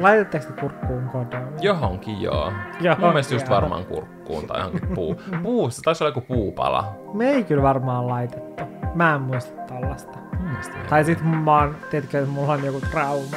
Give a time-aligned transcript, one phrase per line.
[0.00, 1.46] Laitatteko te kurkkuun kondomi?
[1.60, 2.52] Johonkin joo.
[2.80, 3.54] Johonkin, Mun mielestä just joo.
[3.56, 5.22] varmaan kurkkuun tai johonkin puu.
[5.42, 6.94] Puussa, taisi olla joku puupala.
[7.14, 8.64] Me ei kyllä varmaan laitettu.
[8.94, 10.18] Mä en muista tällaista.
[10.88, 13.36] Tai sit mä oon, tiedätkö, että mulla on joku trauma.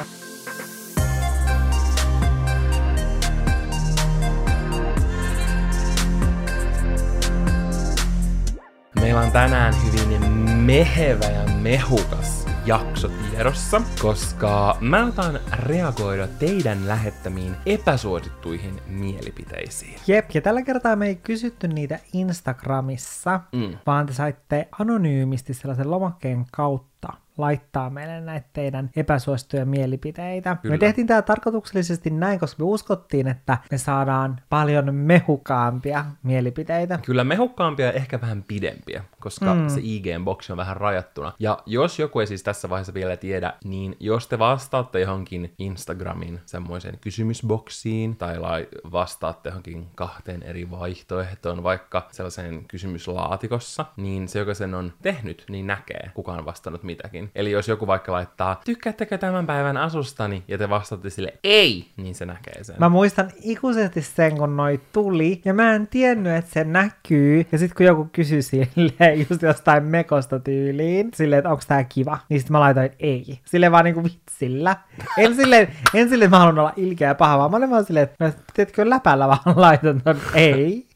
[9.00, 17.56] Meillä on tänään hyvin mehevä ja mehukas jakso tiedossa, koska mä otan reagoida teidän lähettämiin
[17.66, 19.96] epäsuosittuihin mielipiteisiin.
[20.06, 23.78] Jep, ja tällä kertaa me ei kysytty niitä Instagramissa, Mm.
[23.86, 26.93] vaan te saitte anonyymisti sellaisen lomakkeen kautta
[27.38, 30.56] laittaa meille näitä teidän epäsuosittuja mielipiteitä.
[30.62, 30.74] Kyllä.
[30.74, 36.98] Me tehtiin tämä tarkoituksellisesti näin, koska me uskottiin, että me saadaan paljon mehukaampia mielipiteitä.
[37.06, 39.68] Kyllä mehukkaampia ja ehkä vähän pidempiä, koska mm.
[39.68, 41.32] se IG-boksi on vähän rajattuna.
[41.38, 46.40] Ja jos joku ei siis tässä vaiheessa vielä tiedä, niin jos te vastaatte johonkin Instagramin
[46.46, 54.54] semmoiseen kysymysboksiin, tai lai- vastaatte johonkin kahteen eri vaihtoehtoon, vaikka sellaiseen kysymyslaatikossa, niin se, joka
[54.54, 57.23] sen on tehnyt, niin näkee, kuka on vastannut mitäkin.
[57.34, 62.14] Eli jos joku vaikka laittaa, tykkäättekö tämän päivän asustani, ja te vastaatte sille ei, niin
[62.14, 62.76] se näkee sen.
[62.78, 67.46] Mä muistan ikuisesti sen, kun noi tuli, ja mä en tiennyt, että se näkyy.
[67.52, 72.18] Ja sitten kun joku kysyi silleen just jostain mekosta tyyliin, silleen, että onko tää kiva,
[72.28, 73.40] niin sitten mä laitoin ei.
[73.44, 74.76] Silleen vaan niinku vitsillä.
[75.18, 78.04] En silleen, en silleen, mä haluan olla ilkeä ja paha, vaan mä olin vaan silleen,
[78.04, 80.86] että no, teetkö läpällä vaan laitan ton ei.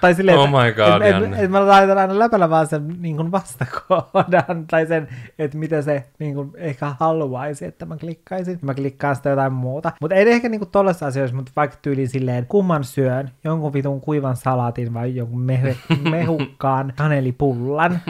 [0.00, 3.16] Tai silleen, Oh my god, et, et, et, mä laitan aina läpällä vaan sen niin
[3.16, 5.08] kuin vastakohdan, tai sen,
[5.38, 8.58] että mitä se niin kuin, ehkä haluaisi, että mä klikkaisin.
[8.62, 9.92] Mä klikkaan sitä jotain muuta.
[10.00, 14.00] Mutta ei ehkä niin kuin tollaisissa asioissa, mutta vaikka tyyliin silleen, kumman syön, jonkun vitun
[14.00, 15.76] kuivan salaatin vai jonkun mehe,
[16.10, 18.00] mehukkaan kanelipullan,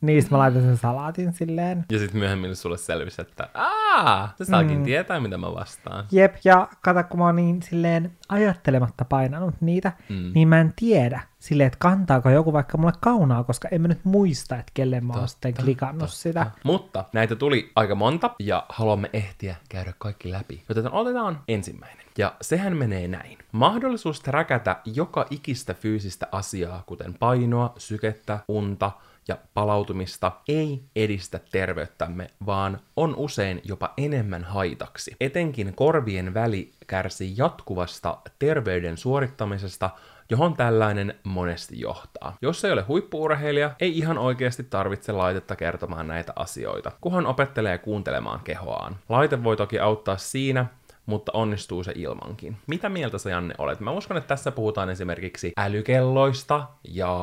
[0.00, 1.84] niin mä laitan sen salaatin silleen.
[1.92, 4.78] Ja sitten myöhemmin sulle selvisi, että aah, se saakin Mm.
[4.78, 4.84] mm.
[4.84, 6.04] tietää, mitä mä vastaan.
[6.12, 10.32] Jep, ja kato, kun mä oon niin silleen ajattelematta painanut niitä, mm.
[10.34, 14.04] Niin mä en tiedä silleen, että kantaako joku vaikka mulle kaunaa, koska en mä nyt
[14.04, 16.50] muista, että kelle mä oon sitten klikannut sitä.
[16.64, 20.62] Mutta näitä tuli aika monta ja haluamme ehtiä käydä kaikki läpi.
[20.68, 22.06] Joten otetaan ensimmäinen.
[22.18, 23.38] Ja sehän menee näin.
[23.52, 28.90] Mahdollisuus räkätä joka ikistä fyysistä asiaa, kuten painoa, sykettä, unta
[29.28, 35.16] ja palautumista, ei edistä terveyttämme, vaan on usein jopa enemmän haitaksi.
[35.20, 39.90] Etenkin korvien väli kärsii jatkuvasta terveyden suorittamisesta,
[40.30, 42.36] johon tällainen monesti johtaa.
[42.42, 48.40] Jos ei ole huippuurheilija, ei ihan oikeasti tarvitse laitetta kertomaan näitä asioita, kunhan opettelee kuuntelemaan
[48.40, 48.96] kehoaan.
[49.08, 50.66] Laite voi toki auttaa siinä,
[51.06, 52.56] mutta onnistuu se ilmankin.
[52.66, 53.80] Mitä mieltä sä Janne olet?
[53.80, 57.16] Mä uskon, että tässä puhutaan esimerkiksi älykelloista ja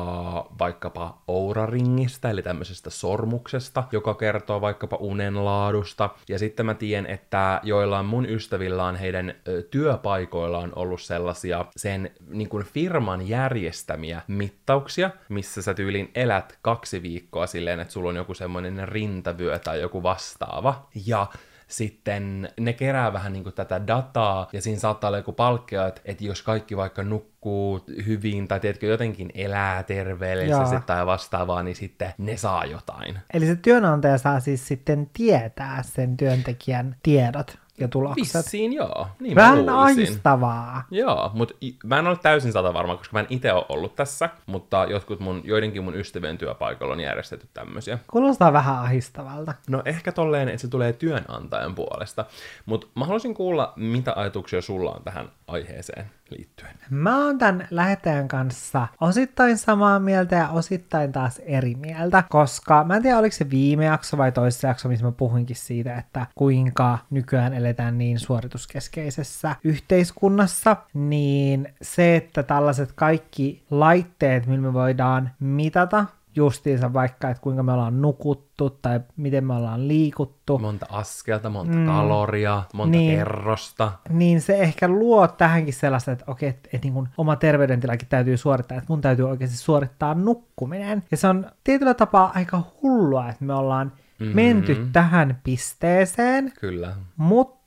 [0.58, 6.10] vaikkapa ouraringistä, eli tämmöisestä sormuksesta, joka kertoo vaikkapa unen laadusta.
[6.28, 11.64] Ja sitten mä tiedän, että joillain mun ystävillä on heidän ö, työpaikoilla on ollut sellaisia
[11.76, 18.08] sen niin kuin firman järjestämiä mittauksia, missä sä tyylin elät kaksi viikkoa silleen, että sulla
[18.08, 20.88] on joku semmoinen rintavyö tai joku vastaava.
[21.06, 21.26] Ja
[21.68, 26.24] sitten ne kerää vähän niin tätä dataa, ja siinä saattaa olla joku palkkio, että, että
[26.24, 30.82] jos kaikki vaikka nukkuu hyvin, tai tiedätkö, jotenkin elää terveellisesti Jaa.
[30.86, 33.18] tai vastaavaa, niin sitten ne saa jotain.
[33.32, 38.34] Eli se työnantaja saa siis sitten tietää sen työntekijän tiedot ja tulokset.
[38.34, 40.84] Vissiin joo, niin Vähän mä ahistavaa.
[40.90, 44.30] Joo, mutta mä en ole täysin sata varma, koska mä en itse ole ollut tässä,
[44.46, 47.98] mutta jotkut mun, joidenkin mun ystävien työpaikalla on järjestetty tämmöisiä.
[48.06, 49.54] Kuulostaa vähän ahistavalta.
[49.68, 52.24] No ehkä tolleen, että se tulee työnantajan puolesta,
[52.66, 56.74] mutta mä haluaisin kuulla, mitä ajatuksia sulla on tähän aiheeseen liittyen.
[56.90, 62.96] Mä oon tämän lähettäjän kanssa osittain samaa mieltä ja osittain taas eri mieltä, koska mä
[62.96, 66.98] en tiedä oliko se viime jakso vai toisessa jakso, missä mä puhuinkin siitä, että kuinka
[67.10, 76.04] nykyään eletään niin suorituskeskeisessä yhteiskunnassa, niin se, että tällaiset kaikki laitteet, millä me voidaan mitata
[76.38, 81.72] justiinsa vaikka, että kuinka me ollaan nukuttu tai miten me ollaan liikuttu, Monta askelta, monta
[81.72, 81.86] mm.
[81.86, 83.18] kaloria, monta Niin.
[83.18, 83.92] kerrosta.
[84.10, 88.36] niin se ehkä luo tähänkin sellaista, että okei, että, että niin kuin oma terveydentilakin täytyy
[88.36, 91.02] suorittaa, että mun täytyy oikeasti suorittaa nukkuminen.
[91.10, 94.34] Ja se on tietyllä tapaa aika hullua, että me ollaan mm-hmm.
[94.36, 96.94] menty tähän pisteeseen, Kyllä.
[97.16, 97.57] mutta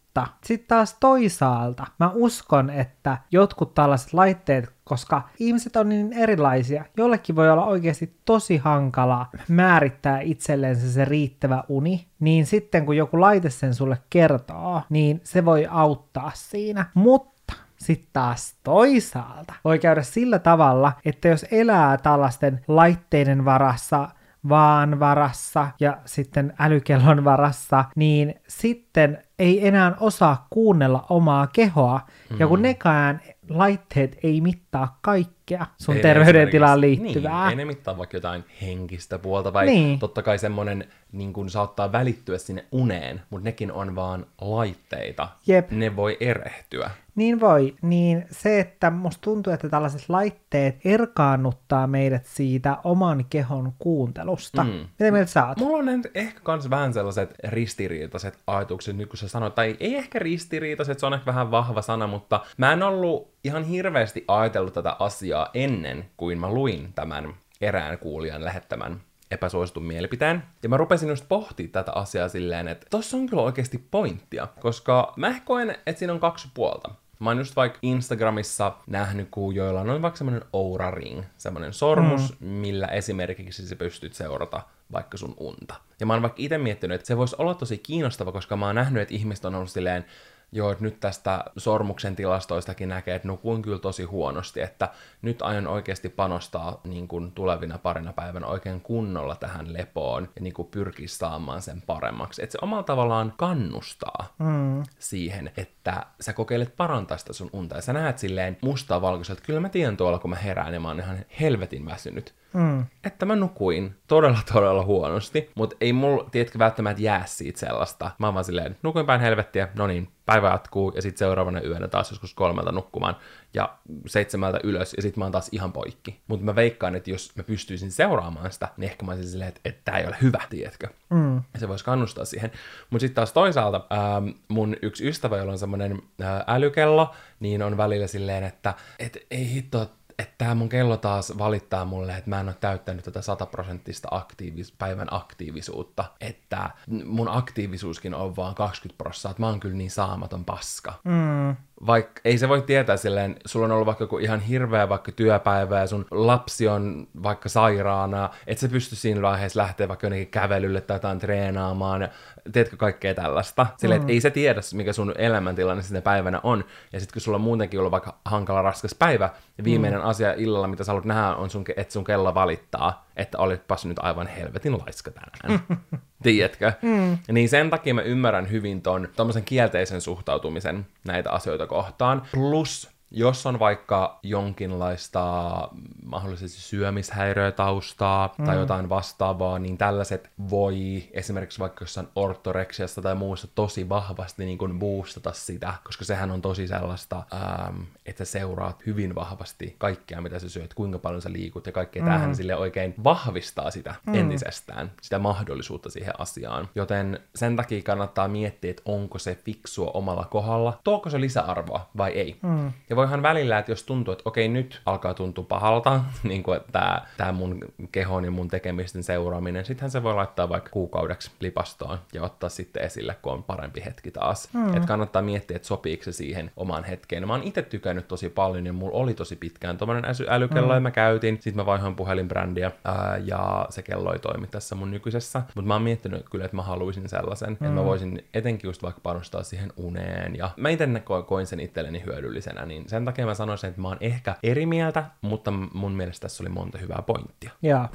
[0.45, 7.35] sitten taas toisaalta mä uskon, että jotkut tällaiset laitteet, koska ihmiset on niin erilaisia, jollekin
[7.35, 13.21] voi olla oikeasti tosi hankala määrittää itselleen se, se riittävä uni, niin sitten kun joku
[13.21, 16.85] laite sen sulle kertoo, niin se voi auttaa siinä.
[16.93, 24.09] Mutta sitten taas toisaalta voi käydä sillä tavalla, että jos elää tällaisten laitteiden varassa
[24.49, 32.38] vaan varassa ja sitten älykellon varassa, niin sitten ei enää osaa kuunnella omaa kehoa, mm.
[32.39, 32.63] ja kun mm.
[32.63, 35.40] nekään laitteet ei mittaa kaikkea
[35.77, 37.42] sun ei terveydentilaan liittyvää.
[37.42, 40.00] Niin, ei ne mittaa vaikka jotain henkistä puolta, vai niin.
[40.00, 45.27] totta kai semmoinen niin kun saattaa välittyä sinne uneen, mutta nekin on vaan laitteita.
[45.48, 45.71] Jep.
[45.71, 46.92] Ne voi erehtyä.
[47.15, 53.74] Niin voi, niin se, että musta tuntuu, että tällaiset laitteet erkaannuttaa meidät siitä oman kehon
[53.80, 54.63] kuuntelusta.
[54.63, 54.69] Mm.
[54.69, 55.57] Mitä mieltä sä oot?
[55.57, 60.19] Mulla on ehkä kans vähän sellaiset ristiriitaiset ajatukset, nyt kun sä sanoit, tai ei ehkä
[60.19, 64.95] ristiriitaiset, se on ehkä vähän vahva sana, mutta mä en ollut ihan hirveästi ajatellut tätä
[65.00, 69.01] asiaa ennen kuin mä luin tämän erään kuulijan lähettämän
[69.31, 70.43] epäsuositun mielipiteen.
[70.63, 75.13] Ja mä rupesin just pohtimaan tätä asiaa silleen, että tossa on kyllä oikeasti pointtia, koska
[75.15, 76.89] mä koen, että siinä on kaksi puolta.
[77.19, 82.39] Mä oon just vaikka Instagramissa nähnyt, kun joilla on vaikka semmonen Oura Ring, semmonen sormus,
[82.39, 82.47] mm.
[82.47, 84.61] millä esimerkiksi sä pystyt seurata
[84.91, 85.75] vaikka sun unta.
[85.99, 88.75] Ja mä oon vaikka itse miettinyt, että se voisi olla tosi kiinnostava, koska mä oon
[88.75, 90.05] nähnyt, että ihmiset on ollut silleen,
[90.51, 94.89] joo, että nyt tästä sormuksen tilastoistakin näkee, että nukuin kyllä tosi huonosti, että
[95.21, 100.53] nyt aion oikeasti panostaa niin kuin tulevina parina päivänä oikein kunnolla tähän lepoon ja niin
[100.53, 102.44] kuin pyrkii saamaan sen paremmaksi.
[102.44, 104.83] Että se omalla tavallaan kannustaa mm.
[105.00, 105.80] siihen, että
[106.19, 109.69] sä kokeilet parantaa sitä sun unta ja sä näet silleen mustaa valkoiselta, että kyllä mä
[109.69, 112.33] tiedän tuolla, kun mä herään ja mä oon ihan helvetin väsynyt.
[112.53, 112.85] Mm.
[113.03, 118.11] Että mä nukuin todella todella huonosti, mutta ei mulla, tiedätkö, välttämättä jää siitä sellaista.
[118.17, 121.87] Mä oon vaan silleen, nukuin päin helvettiä, no niin, päivä jatkuu ja sitten seuraavana yönä
[121.87, 123.15] taas joskus kolmelta nukkumaan
[123.53, 123.77] ja
[124.07, 126.21] seitsemältä ylös ja sitten mä oon taas ihan poikki.
[126.27, 129.62] Mutta mä veikkaan, että jos mä pystyisin seuraamaan sitä, niin ehkä mä olisin silleen, että,
[129.65, 130.88] että tää ei ole hyvä, tiedätkö?
[131.09, 131.36] Mm.
[131.36, 132.51] Ja se voisi kannustaa siihen.
[132.89, 137.77] Mutta sitten taas toisaalta ähm, mun yksi ystävä, jolla on semmoinen äh, älykello, niin on
[137.77, 142.39] välillä silleen, että et, ei hitto, että tämä mun kello taas valittaa mulle, että mä
[142.39, 146.69] en ole täyttänyt tätä sataprosenttista aktiivis- päivän aktiivisuutta, että
[147.06, 150.94] mun aktiivisuuskin on vaan 20 prosenttia, että mä oon kyllä niin saamaton paska.
[151.03, 151.56] Mm.
[151.88, 155.79] Vaikka ei se voi tietää silleen, sulla on ollut vaikka joku ihan hirveä vaikka työpäivä
[155.79, 160.81] ja sun lapsi on vaikka sairaana, et se pysty siinä vaiheessa lähteä vaikka jonnekin kävelylle
[160.81, 162.09] tai jotain treenaamaan, ja
[162.51, 163.67] teetkö kaikkea tällaista.
[163.77, 164.09] Silleen, mm.
[164.09, 166.65] ei se tiedä, mikä sun elämäntilanne sinne päivänä on.
[166.93, 170.05] Ja sitten kun sulla on muutenkin ollut vaikka hankala raskas päivä, ja viimeinen mm.
[170.05, 173.99] asia illalla, mitä sä haluat nähdä, on sun, että sun kello valittaa, että olitpas nyt
[173.99, 175.63] aivan helvetin laiska tänään.
[176.23, 176.73] Tiedätkö?
[176.81, 177.17] Mm.
[177.31, 182.21] Niin sen takia mä ymmärrän hyvin ton tommosen kielteisen suhtautumisen näitä asioita kohtaan.
[182.31, 185.69] Plus jos on vaikka jonkinlaista
[186.05, 188.45] mahdollisesti syömishäiriötaustaa mm.
[188.45, 194.57] tai jotain vastaavaa, niin tällaiset voi esimerkiksi vaikka jossain ortoreksiasta tai muussa tosi vahvasti niin
[194.57, 200.21] kuin boostata sitä, koska sehän on tosi sellaista, ähm, että sä seuraat hyvin vahvasti kaikkea,
[200.21, 202.03] mitä sä syöt, kuinka paljon sä liikut ja kaikkea.
[202.03, 202.09] Mm.
[202.09, 204.13] Tämähän sille oikein vahvistaa sitä mm.
[204.15, 206.69] entisestään, sitä mahdollisuutta siihen asiaan.
[206.75, 212.11] Joten sen takia kannattaa miettiä, että onko se fiksua omalla kohdalla, tuoko se lisäarvoa vai
[212.11, 212.39] ei.
[212.41, 212.71] Mm.
[212.89, 217.01] Ja voihan välillä, että jos tuntuu, että okei, nyt alkaa tuntua pahalta, niin kuin tämä,
[217.18, 217.59] tämä mun
[217.92, 222.83] kehon ja mun tekemisten seuraaminen, sittenhän se voi laittaa vaikka kuukaudeksi lipastoon ja ottaa sitten
[222.83, 224.50] esille, kun on parempi hetki taas.
[224.53, 224.74] Mm.
[224.74, 227.27] Että kannattaa miettiä, että sopiiko se siihen omaan hetkeen.
[227.27, 230.74] Mä oon itse tykännyt tosi paljon ja mulla oli tosi pitkään tuommoinen älykello mm.
[230.74, 231.36] ja mä käytin.
[231.36, 235.41] Sitten mä vaihoin puhelinbrändiä ää, ja se kello ei toimi tässä mun nykyisessä.
[235.55, 237.53] Mutta mä oon miettinyt kyllä, että mä haluaisin sellaisen, mm.
[237.53, 240.36] että mä voisin etenkin just vaikka panostaa siihen uneen.
[240.36, 240.88] Ja mä itse
[241.25, 245.05] koin sen itselleni hyödyllisenä, niin sen takia mä sanoisin, että mä oon ehkä eri mieltä,
[245.21, 247.51] mutta mun mielestä tässä oli monta hyvää pointtia.
[247.62, 247.88] Joo.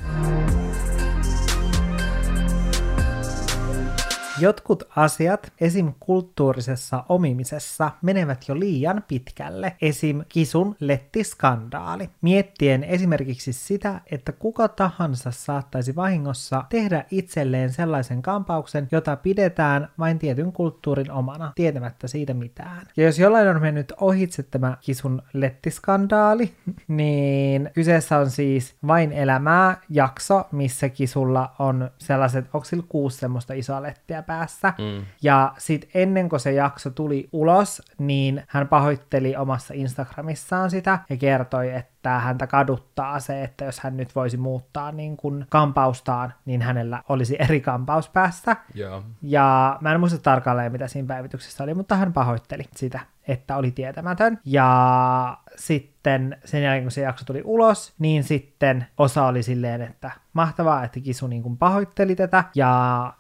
[4.38, 5.92] Jotkut asiat, esim.
[6.00, 10.22] kulttuurisessa omimisessa, menevät jo liian pitkälle, esim.
[10.28, 12.10] kisun lettiskandaali.
[12.22, 20.18] Miettien esimerkiksi sitä, että kuka tahansa saattaisi vahingossa tehdä itselleen sellaisen kampauksen, jota pidetään vain
[20.18, 22.86] tietyn kulttuurin omana, tietämättä siitä mitään.
[22.96, 26.52] Ja jos jollain on mennyt ohitse tämä kisun lettiskandaali,
[26.88, 33.54] niin kyseessä on siis vain elämää jakso, missä kisulla on sellaiset, onko sillä kuusi semmoista
[33.54, 34.72] isoa lettiä päässä.
[34.78, 35.06] Mm.
[35.22, 41.16] Ja sitten ennen kuin se jakso tuli ulos, niin hän pahoitteli omassa Instagramissaan sitä ja
[41.16, 46.62] kertoi, että häntä kaduttaa se, että jos hän nyt voisi muuttaa niin kuin kampaustaan, niin
[46.62, 48.56] hänellä olisi eri kampaus päässä.
[48.76, 49.02] Yeah.
[49.22, 53.70] Ja mä en muista tarkalleen, mitä siinä päivityksessä oli, mutta hän pahoitteli sitä, että oli
[53.70, 54.38] tietämätön.
[54.44, 60.10] Ja sitten sen jälkeen, kun se jakso tuli ulos, niin sitten osa oli silleen, että
[60.32, 63.12] mahtavaa, että Kisu niin kuin pahoitteli tätä ja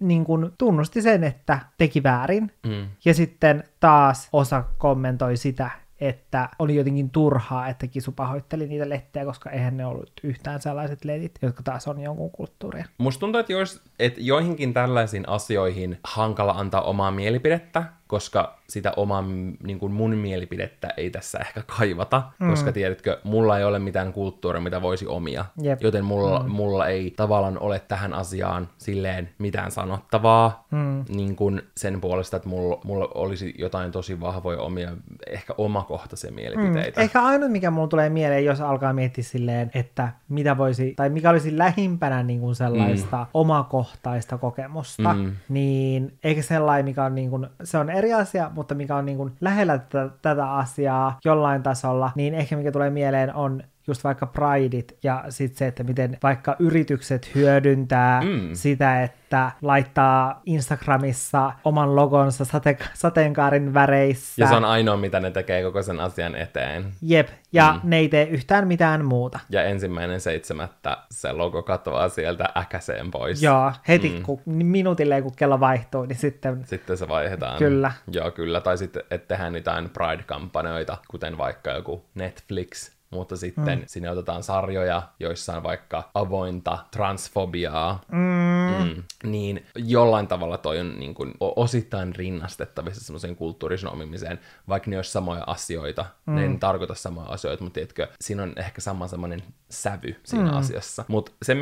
[0.00, 2.52] niin kuin tunnusti sen, että teki väärin.
[2.66, 2.86] Mm.
[3.04, 5.70] Ja sitten taas osa kommentoi sitä,
[6.00, 11.04] että oli jotenkin turhaa, että Kisu pahoitteli niitä lettejä, koska eihän ne ollut yhtään sellaiset
[11.04, 12.84] letit, jotka taas on jonkun kulttuuria.
[12.98, 19.24] Musta tuntuu, että, jos, että joihinkin tällaisiin asioihin hankala antaa omaa mielipidettä, koska sitä omaa
[19.62, 22.50] niin kuin mun mielipidettä ei tässä ehkä kaivata, mm.
[22.50, 25.44] koska tiedätkö, mulla ei ole mitään kulttuuria, mitä voisi omia.
[25.62, 25.82] Jep.
[25.82, 26.50] Joten mulla, mm.
[26.50, 31.04] mulla ei tavallaan ole tähän asiaan silleen mitään sanottavaa mm.
[31.08, 34.92] niin kuin sen puolesta, että mulla, mulla olisi jotain tosi vahvoja omia,
[35.26, 37.00] ehkä omakohtaisia mielipiteitä.
[37.00, 37.04] Mm.
[37.04, 41.30] Ehkä ainut, mikä mulla tulee mieleen, jos alkaa miettiä silleen, että mitä voisi, tai mikä
[41.30, 43.26] olisi lähimpänä niin kuin sellaista mm.
[43.34, 45.32] omakohtaista kokemusta, mm.
[45.48, 49.16] niin eikä sellainen, mikä on niin kuin, se on eri asia, mutta mikä on niin
[49.16, 54.26] kuin lähellä tätä, tätä asiaa jollain tasolla, niin ehkä mikä tulee mieleen on just vaikka
[54.26, 58.48] Prideit ja sitten se, että miten vaikka yritykset hyödyntää mm.
[58.52, 64.42] sitä, että laittaa Instagramissa oman logonsa sate- sateenkaarin väreissä.
[64.42, 66.92] Ja se on ainoa, mitä ne tekee koko sen asian eteen.
[67.02, 67.90] Jep, ja mm.
[67.90, 69.40] ne ei tee yhtään mitään muuta.
[69.50, 73.42] Ja ensimmäinen seitsemättä se logo katoaa sieltä äkäseen pois.
[73.42, 74.22] Joo, heti mm.
[74.22, 76.64] kun minuutilleen kun kello vaihtuu, niin sitten...
[76.66, 77.58] Sitten se vaihdetaan.
[77.58, 77.92] Kyllä.
[78.12, 78.60] Joo, kyllä.
[78.60, 83.84] Tai sitten, että tehdään jotain Pride-kampanjoita, kuten vaikka joku Netflix mutta sitten mm.
[83.86, 88.54] sinne otetaan sarjoja, joissa on vaikka avointa transfobiaa, mm.
[88.84, 89.02] Mm.
[89.24, 95.12] niin jollain tavalla toi on niin kuin, osittain rinnastettavissa semmoiseen kulttuurisen omimiseen, vaikka ne olisi
[95.12, 96.34] samoja asioita, mm.
[96.34, 100.56] ne ei tarkoita samoja asioita, mutta tiedätkö, siinä on ehkä sama semmoinen sävy siinä mm.
[100.56, 101.04] asiassa.
[101.08, 101.56] Mutta se,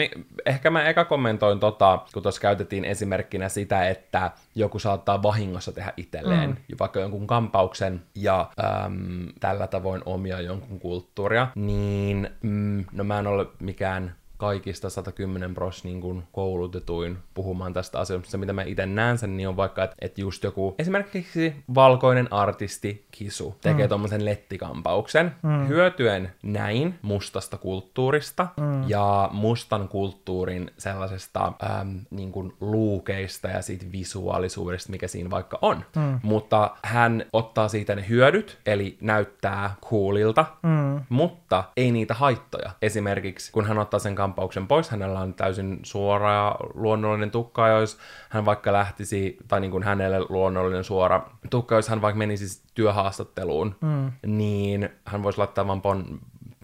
[0.47, 5.93] ehkä mä eka kommentoin tota, kun tuossa käytettiin esimerkkinä sitä, että joku saattaa vahingossa tehdä
[5.97, 6.57] itselleen mm.
[6.81, 8.51] vaikka jonkun kampauksen ja
[8.85, 15.55] äm, tällä tavoin omia jonkun kulttuuria, niin mm, no mä en ole mikään kaikista 110
[15.55, 18.31] pros niin kuin koulutetuin puhumaan tästä asiasta.
[18.31, 22.33] Se, mitä mä itse näen sen, niin on vaikka, että, että just joku esimerkiksi valkoinen
[22.33, 23.89] artisti Kisu tekee mm.
[23.89, 25.69] tuommoisen lettikampauksen mm.
[25.69, 28.89] hyötyen näin mustasta kulttuurista mm.
[28.89, 35.85] ja mustan kulttuurin sellaisesta äm, niin kuin luukeista ja siitä visuaalisuudesta, mikä siinä vaikka on.
[35.97, 36.21] Mm.
[36.23, 41.01] Mutta hän ottaa siitä ne hyödyt, eli näyttää coolilta, mm.
[41.09, 42.71] mutta ei niitä haittoja.
[42.83, 44.91] Esimerkiksi kun hän ottaa sen kampauksen kampauksen pois.
[44.91, 47.99] Hänellä on täysin suora ja luonnollinen tukka, jos
[48.29, 53.75] hän vaikka lähtisi, tai niin kuin hänelle luonnollinen suora tukka, jos hän vaikka menisi työhaastatteluun,
[53.81, 54.13] mm.
[54.27, 56.21] niin hän voisi laittaa vaan pon,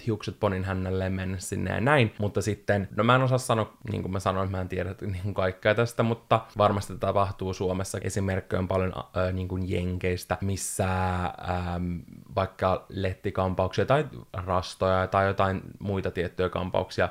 [0.06, 4.02] hiukset ponin hännelle mennä sinne ja näin, mutta sitten, no mä en osaa sanoa, niin
[4.02, 7.98] kuin mä sanoin, mä en tiedä niin kuin kaikkea tästä, mutta varmasti tapahtuu Suomessa.
[8.02, 10.86] Esimerkkejä on paljon äh, niin kuin jenkeistä, missä
[11.24, 11.98] ähm,
[12.34, 17.10] vaikka lettikampauksia tai rastoja tai jotain muita tiettyjä kampauksia äh,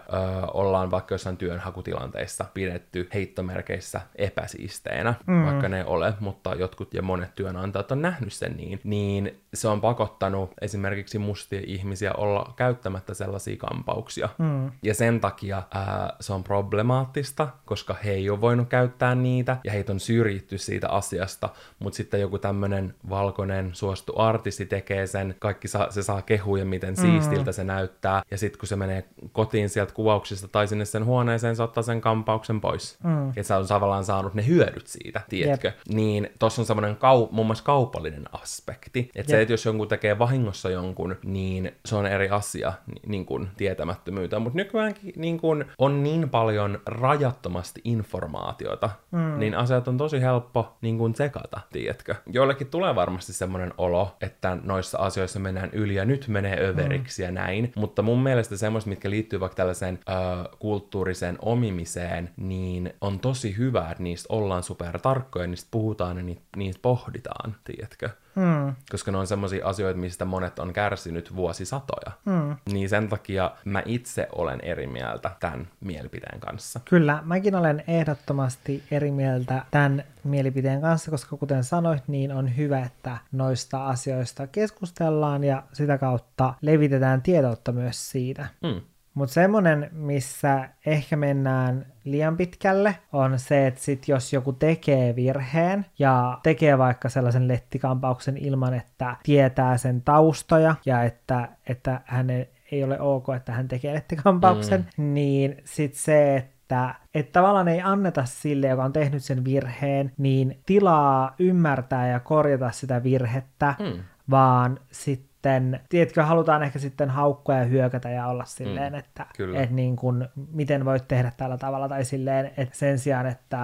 [0.53, 5.46] ollaan vaikka jossain työnhakutilanteissa pidetty heittomerkeissä epäsiisteinä, mm.
[5.46, 9.67] vaikka ne ei ole, mutta jotkut ja monet työnantajat on nähnyt sen niin, niin se
[9.67, 14.29] on pakottanut esimerkiksi mustia ihmisiä olla käyttämättä sellaisia kampauksia.
[14.38, 14.72] Mm.
[14.84, 19.72] Ja sen takia ää, se on problemaattista, koska he ei ole voinut käyttää niitä ja
[19.72, 25.67] heitä on syrjitty siitä asiasta, mutta sitten joku tämmöinen valkoinen suostu artisti tekee sen, kaikki
[25.67, 27.01] saa, se saa kehuja, miten mm.
[27.01, 31.55] siistiltä se näyttää, ja sitten kun se menee kotiin sieltä kuvauksista tai sinne sen huoneeseen,
[31.55, 32.98] se ottaa sen kampauksen pois.
[33.03, 33.34] Mm.
[33.36, 35.67] Ja se on tavallaan saanut ne hyödyt siitä, tiedätkö?
[35.67, 35.77] Yep.
[35.88, 40.19] Niin tossa on semmoinen kau- muun muassa kaupallinen aspekti, että se, että jos jonkun tekee
[40.19, 42.67] vahingossa jonkun, niin se on eri asia
[43.08, 44.40] niin kuin tietämättömyyttä.
[44.40, 49.40] Mutta nykyäänkin niin kuin on niin paljon rajattomasti informaatiota, mm.
[49.40, 52.16] niin asiat on tosi helppo niin kuin tsekata, tiedätkö?
[52.32, 57.26] Joillekin tulee varmasti semmoinen olo, että noissa asioissa mennään yli ja nyt menee överiksi mm.
[57.26, 60.14] ja näin, mutta mun mielestä semmoista, mitkä liittyy vaikka tällaiseen ö,
[60.60, 66.42] kulttuuriseen omimiseen, niin on tosi hyvä, että niistä ollaan super tarkkoja, niistä puhutaan ja niitä,
[66.56, 68.10] niistä pohditaan, tiedätkö?
[68.38, 68.75] Mm.
[68.91, 72.12] Koska ne on semmoisia asioita, mistä monet on kärsinyt vuosisatoja.
[72.25, 72.56] Mm.
[72.74, 76.79] Niin sen takia mä itse olen eri mieltä tämän mielipiteen kanssa.
[76.86, 82.79] Kyllä, mäkin olen ehdottomasti eri mieltä tämän mielipiteen kanssa, koska kuten sanoit, niin on hyvä,
[82.79, 88.48] että noista asioista keskustellaan ja sitä kautta levitetään tietoutta myös siitä.
[88.63, 88.82] Mm.
[89.18, 95.86] Mutta semmoinen, missä ehkä mennään liian pitkälle, on se, että sit jos joku tekee virheen
[96.00, 102.30] ja tekee vaikka sellaisen lettikampauksen ilman, että tietää sen taustoja ja että, että hän
[102.72, 105.14] ei ole ok, että hän tekee lettikampauksen, mm.
[105.14, 110.60] niin sitten se, että että tavallaan ei anneta sille, joka on tehnyt sen virheen, niin
[110.66, 114.04] tilaa ymmärtää ja korjata sitä virhettä, mm.
[114.30, 119.25] vaan sitten sitten, tiedätkö, halutaan ehkä sitten haukkoa ja hyökätä ja olla silleen, mm, että
[119.56, 123.60] et niin kuin, miten voit tehdä tällä tavalla, tai silleen, että sen sijaan, että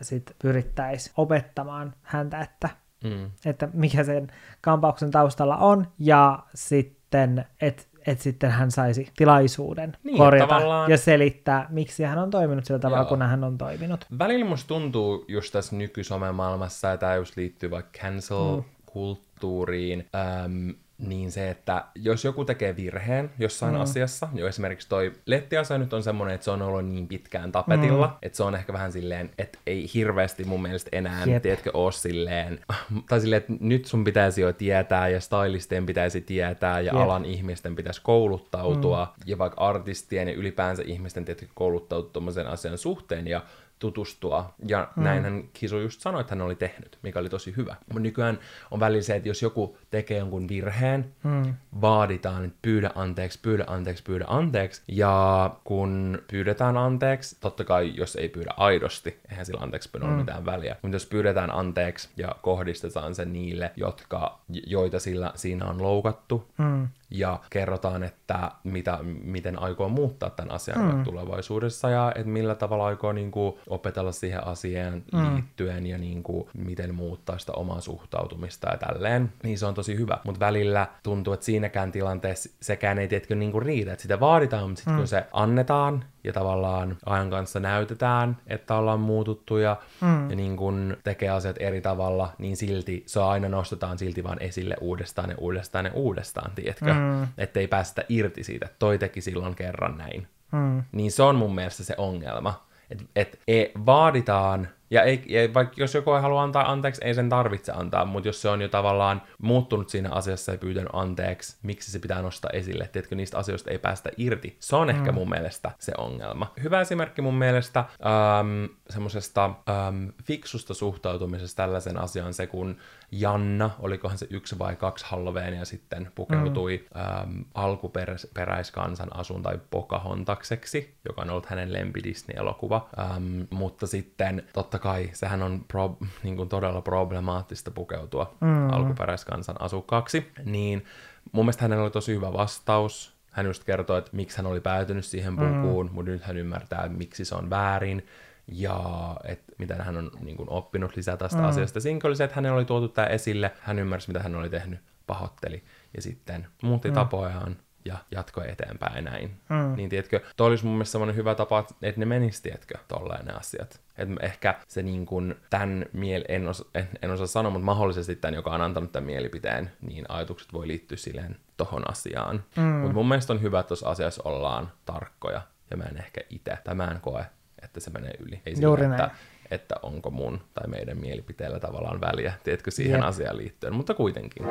[0.00, 2.68] sit pyrittäisi opettamaan häntä, että
[3.04, 3.30] mm.
[3.46, 4.26] että mikä sen
[4.60, 10.98] kampauksen taustalla on, ja sitten, että että sitten hän saisi tilaisuuden Niin, korjata tavallaan- ja
[10.98, 13.08] selittää, miksi hän on toiminut sillä tavalla, Joo.
[13.08, 14.04] kun hän on toiminut.
[14.18, 20.04] Välillä musta tuntuu just tässä nykysomemaailmassa, ja tämä just liittyy vaikka cancel-kulttuuriin,
[20.44, 23.80] äm, niin se, että jos joku tekee virheen jossain mm.
[23.80, 28.06] asiassa, jo esimerkiksi toi lettiasia nyt on semmoinen, että se on ollut niin pitkään tapetilla,
[28.06, 28.12] mm.
[28.22, 31.42] että se on ehkä vähän silleen, että ei hirveästi mun mielestä enää, Jep.
[31.42, 32.60] tiedätkö, oo silleen,
[33.08, 37.02] tai silleen, että nyt sun pitäisi jo tietää, ja stylistien pitäisi tietää, ja Jep.
[37.02, 39.22] alan ihmisten pitäisi kouluttautua, mm.
[39.26, 43.42] ja vaikka artistien ja ylipäänsä ihmisten tietysti kouluttautua tuommoisen asian suhteen, ja
[43.78, 44.54] tutustua.
[44.66, 45.02] Ja mm.
[45.02, 47.76] näinhän Kisu just sanoi, että hän oli tehnyt, mikä oli tosi hyvä.
[47.86, 48.38] Mutta nykyään
[48.70, 51.54] on välillä se, että jos joku tekee jonkun virheen, mm.
[51.80, 54.82] vaaditaan, että pyydä anteeksi, pyydä anteeksi, pyydä anteeksi.
[54.88, 60.10] Ja kun pyydetään anteeksi, totta kai jos ei pyydä aidosti, eihän sillä anteeksi ole mm.
[60.10, 60.76] mitään väliä.
[60.82, 66.88] Mutta jos pyydetään anteeksi ja kohdistetaan se niille, jotka, joita sillä siinä on loukattu, mm.
[67.10, 71.04] Ja kerrotaan, että mitä, miten aikoo muuttaa tämän asian mm.
[71.04, 75.34] tulevaisuudessa ja että millä tavalla aikoo niin kuin, opetella siihen asiaan mm.
[75.34, 79.96] liittyen ja niin kuin, miten muuttaa sitä omaa suhtautumista ja tälleen, niin se on tosi
[79.96, 80.18] hyvä.
[80.24, 84.68] Mutta välillä tuntuu, että siinäkään tilanteessa sekään ei tietkö niin kuin riitä, että sitä vaaditaan,
[84.68, 84.98] mutta sitten mm.
[84.98, 90.30] kun se annetaan ja tavallaan ajan kanssa näytetään, että ollaan muututtu ja, mm.
[90.30, 94.76] ja niin kun tekee asiat eri tavalla, niin silti se aina nostetaan silti vaan esille
[94.80, 96.94] uudestaan ja uudestaan ja uudestaan, tiedätkö?
[96.94, 97.28] Mm.
[97.38, 100.26] Että ei päästä irti siitä, että toi teki silloin kerran näin.
[100.52, 100.82] Mm.
[100.92, 102.64] Niin se on mun mielestä se ongelma.
[102.90, 107.14] Että et, et vaaditaan, ja, ei, ja vaikka jos joku ei halua antaa anteeksi, ei
[107.14, 111.56] sen tarvitse antaa, mutta jos se on jo tavallaan muuttunut siinä asiassa ja pyytänyt anteeksi,
[111.62, 114.56] miksi se pitää nostaa esille, tiedätkö, niistä asioista ei päästä irti.
[114.60, 116.52] Se on ehkä mun mielestä se ongelma.
[116.62, 122.76] Hyvä esimerkki mun mielestä ähm, semmoisesta ähm, fiksusta suhtautumisesta tällaisen asiaan se, kun
[123.12, 127.00] Janna, olikohan se yksi vai kaksi Halloweenia sitten, pukeutui mm.
[127.00, 132.88] ähm, alkuperäiskansan asun tai Pocahontakseksi, joka on ollut hänen lempi Disney-elokuva.
[132.98, 138.70] Ähm, mutta sitten totta kai sehän on pro, niin kuin todella problemaattista pukeutua mm.
[138.72, 140.32] alkuperäiskansan asukkaaksi.
[140.44, 140.84] Niin
[141.32, 143.18] mun mielestä hänellä oli tosi hyvä vastaus.
[143.30, 145.94] Hän just kertoi, että miksi hän oli päätynyt siihen pukuun, mm.
[145.94, 148.06] mutta nyt hän ymmärtää, miksi se on väärin
[148.52, 151.44] ja että mitä hän on niin kuin, oppinut lisää tästä mm.
[151.44, 151.80] asiasta.
[151.80, 154.80] Siinä oli se, että hänellä oli tuotu tämä esille, hän ymmärsi, mitä hän oli tehnyt,
[155.06, 155.64] pahoitteli
[155.96, 156.94] ja sitten muutti mm.
[156.94, 159.40] tapojaan ja jatkoi eteenpäin näin.
[159.48, 159.76] Mm.
[159.76, 163.32] Niin tiedätkö, toi olisi mun mielestä semmoinen hyvä tapa, että ne menisi, tiedätkö, tolleen ne
[163.32, 163.80] asiat.
[163.98, 168.16] Että ehkä se niin kuin, tämän miel, en, osa, en, en osaa sanoa, mutta mahdollisesti
[168.16, 172.44] tämän, joka on antanut tämän mielipiteen, niin ajatukset voi liittyä silleen tohon asiaan.
[172.56, 172.62] Mm.
[172.62, 176.58] Mutta mun mielestä on hyvä, että tuossa asiassa ollaan tarkkoja, ja mä en ehkä itse,
[176.64, 177.26] tai mä en koe,
[177.62, 178.40] että se menee yli.
[178.46, 179.18] Ei Juuri sillä, että, näin.
[179.50, 183.08] että onko mun tai meidän mielipiteellä tavallaan väliä, tiedätkö, siihen Jep.
[183.08, 184.46] asiaan liittyen, mutta kuitenkin.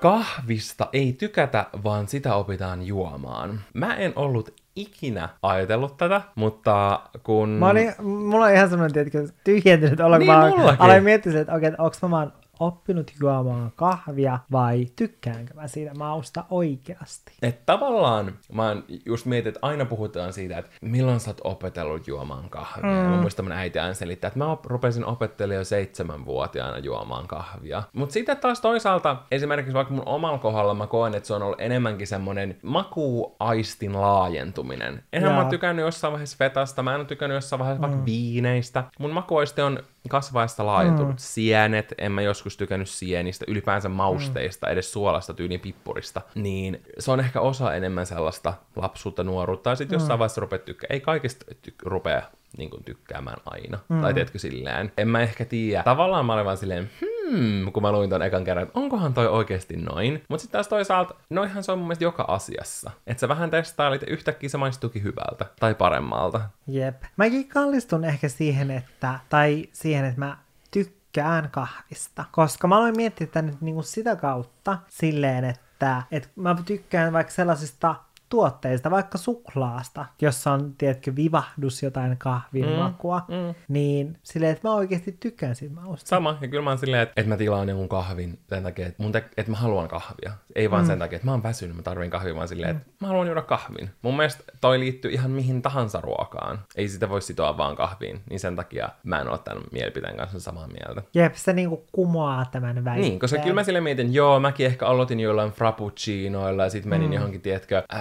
[0.00, 3.60] Kahvista ei tykätä, vaan sitä opitaan juomaan.
[3.74, 7.48] Mä en ollut ikinä ajatellut tätä, mutta kun...
[7.48, 11.54] Mä olin, mulla on ihan semmoinen, tiedätkö, tyhjentynyt olo, Niin, kun mä aloin miettiä, että
[11.54, 12.32] okei, onko mä vaan
[12.66, 17.32] oppinut juomaan kahvia vai tykkäänkö mä siitä mausta oikeasti?
[17.42, 22.08] Että tavallaan mä oon just mietin, että aina puhutaan siitä, että milloin sä oot opetellut
[22.08, 22.90] juomaan kahvia.
[22.90, 23.10] Mm.
[23.10, 27.82] Mä muistan, mun äiti aina selittää, että mä rupesin opettelemaan jo seitsemänvuotiaana juomaan kahvia.
[27.92, 31.60] Mutta sitten taas toisaalta, esimerkiksi vaikka mun omalla kohdalla mä koen, että se on ollut
[31.60, 35.02] enemmänkin semmonen makuaistin laajentuminen.
[35.12, 35.42] Enhän mä Jaa.
[35.42, 37.90] oon tykännyt jossain vaiheessa fetasta, mä en ole tykännyt jossain vaiheessa mm.
[37.90, 38.84] vaikka viineistä.
[38.98, 41.12] Mun makuaisti on kasvaessa laajentunut.
[41.12, 41.18] Mm.
[41.18, 44.72] Sienet, en mä joskus tykännyt sienistä, ylipäänsä mausteista, mm.
[44.72, 46.20] edes suolasta tyyliin pippurista.
[46.34, 50.86] Niin se on ehkä osa enemmän sellaista lapsuutta, nuoruutta, ja sitten jossain vaiheessa rupeat tykkää.
[50.90, 52.22] Ei kaikista ty- rupea
[52.58, 53.78] niin kuin, tykkäämään aina.
[53.88, 54.00] Mm.
[54.00, 54.92] Tai tiedätkö silleen.
[54.98, 55.82] En mä ehkä tiedä.
[55.82, 59.26] Tavallaan mä olin vaan silleen, hmm, kun mä luin ton ekan kerran, että onkohan toi
[59.26, 60.22] oikeasti noin.
[60.28, 62.90] Mutta sitten taas toisaalta, noihan se on mun mielestä joka asiassa.
[63.06, 65.46] Että sä vähän testailit ja yhtäkkiä se maistuukin hyvältä.
[65.60, 66.40] Tai paremmalta.
[66.66, 67.02] Jep.
[67.16, 70.36] Mäkin kallistun ehkä siihen, että, tai siihen, että mä
[70.70, 72.24] tykkään kahvista.
[72.32, 77.32] Koska mä aloin miettiä tätä nyt niinku sitä kautta silleen, että, että mä tykkään vaikka
[77.32, 77.94] sellaisista
[78.34, 83.54] tuotteista, vaikka suklaasta, jossa on, tiedätkö, vivahdus jotain kahvin mm, makua, mm.
[83.68, 86.08] niin silleen, että mä oikeasti tykkään siitä mausta.
[86.08, 89.02] Sama, ja kyllä mä oon silleen, että, että mä tilaan jonkun kahvin sen takia, että,
[89.02, 90.32] mun te- että mä haluan kahvia.
[90.54, 90.86] Ei vaan mm.
[90.86, 93.42] sen takia, että mä oon väsynyt, mä tarvin kahvia, vaan silleen, että mä haluan juoda
[93.42, 93.90] kahvin.
[94.02, 96.58] Mun mielestä toi liittyy ihan mihin tahansa ruokaan.
[96.76, 100.40] Ei sitä voi sitoa vaan kahviin, niin sen takia mä en ole tämän mielipiteen kanssa
[100.40, 101.02] samaa mieltä.
[101.14, 103.10] Jep, se niinku kumoaa tämän väitteen.
[103.10, 107.08] Niin, koska kyllä mä sille mietin, joo, mäkin ehkä aloitin jollain frappuccinoilla ja sitten menin
[107.08, 107.12] mm.
[107.12, 108.00] johonkin, tiedätkö, äh,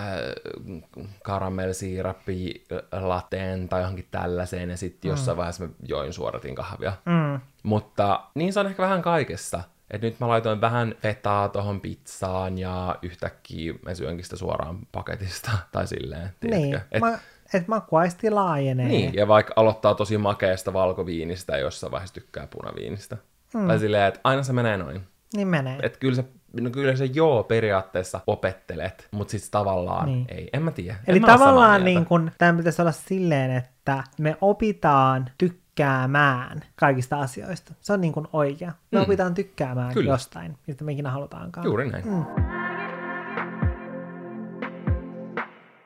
[1.23, 6.93] karamellisiirappi lateen tai johonkin tällaiseen, ja sitten jossain vaiheessa mä join suoratin kahvia.
[7.05, 7.39] Mm.
[7.63, 9.63] Mutta niin se on ehkä vähän kaikessa.
[9.91, 15.51] Et nyt mä laitoin vähän fetaa tohon pizzaan ja yhtäkkiä mä syönkin sitä suoraan paketista
[15.71, 16.79] tai silleen, Niin, tiedätkö?
[16.91, 17.17] Et, ma-
[17.53, 18.87] et makuaisti laajenee.
[18.87, 23.17] niin, ja vaikka aloittaa tosi makeasta valkoviinistä ja jossain vaiheessa tykkää punaviinistä.
[23.53, 23.67] Mm.
[23.67, 25.01] Tai silleen, että aina se menee noin.
[25.35, 25.79] Niin menee.
[25.83, 26.23] Että kyllä se,
[26.61, 30.25] no kyllä se joo periaatteessa opettelet, mutta sitten tavallaan Niin.
[30.29, 30.95] ei, en mä tiedä.
[31.07, 37.19] Eli en mä tavallaan niin kun, tämä pitäisi olla silleen, että me opitaan tykkäämään kaikista
[37.19, 37.73] asioista.
[37.81, 38.71] Se on niin kuin oikea.
[38.91, 39.03] Me Mm.
[39.03, 40.11] opitaan tykkäämään Kyllä.
[40.11, 41.65] jostain, mistä me ikinä halutaankaan.
[41.65, 42.07] Juuri näin.
[42.07, 42.25] Mm.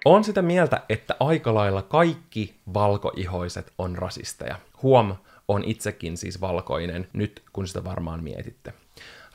[0.05, 4.55] On sitä mieltä, että aika lailla kaikki valkoihoiset on rasisteja.
[4.83, 5.15] Huom,
[5.47, 8.73] on itsekin siis valkoinen, nyt kun sitä varmaan mietitte.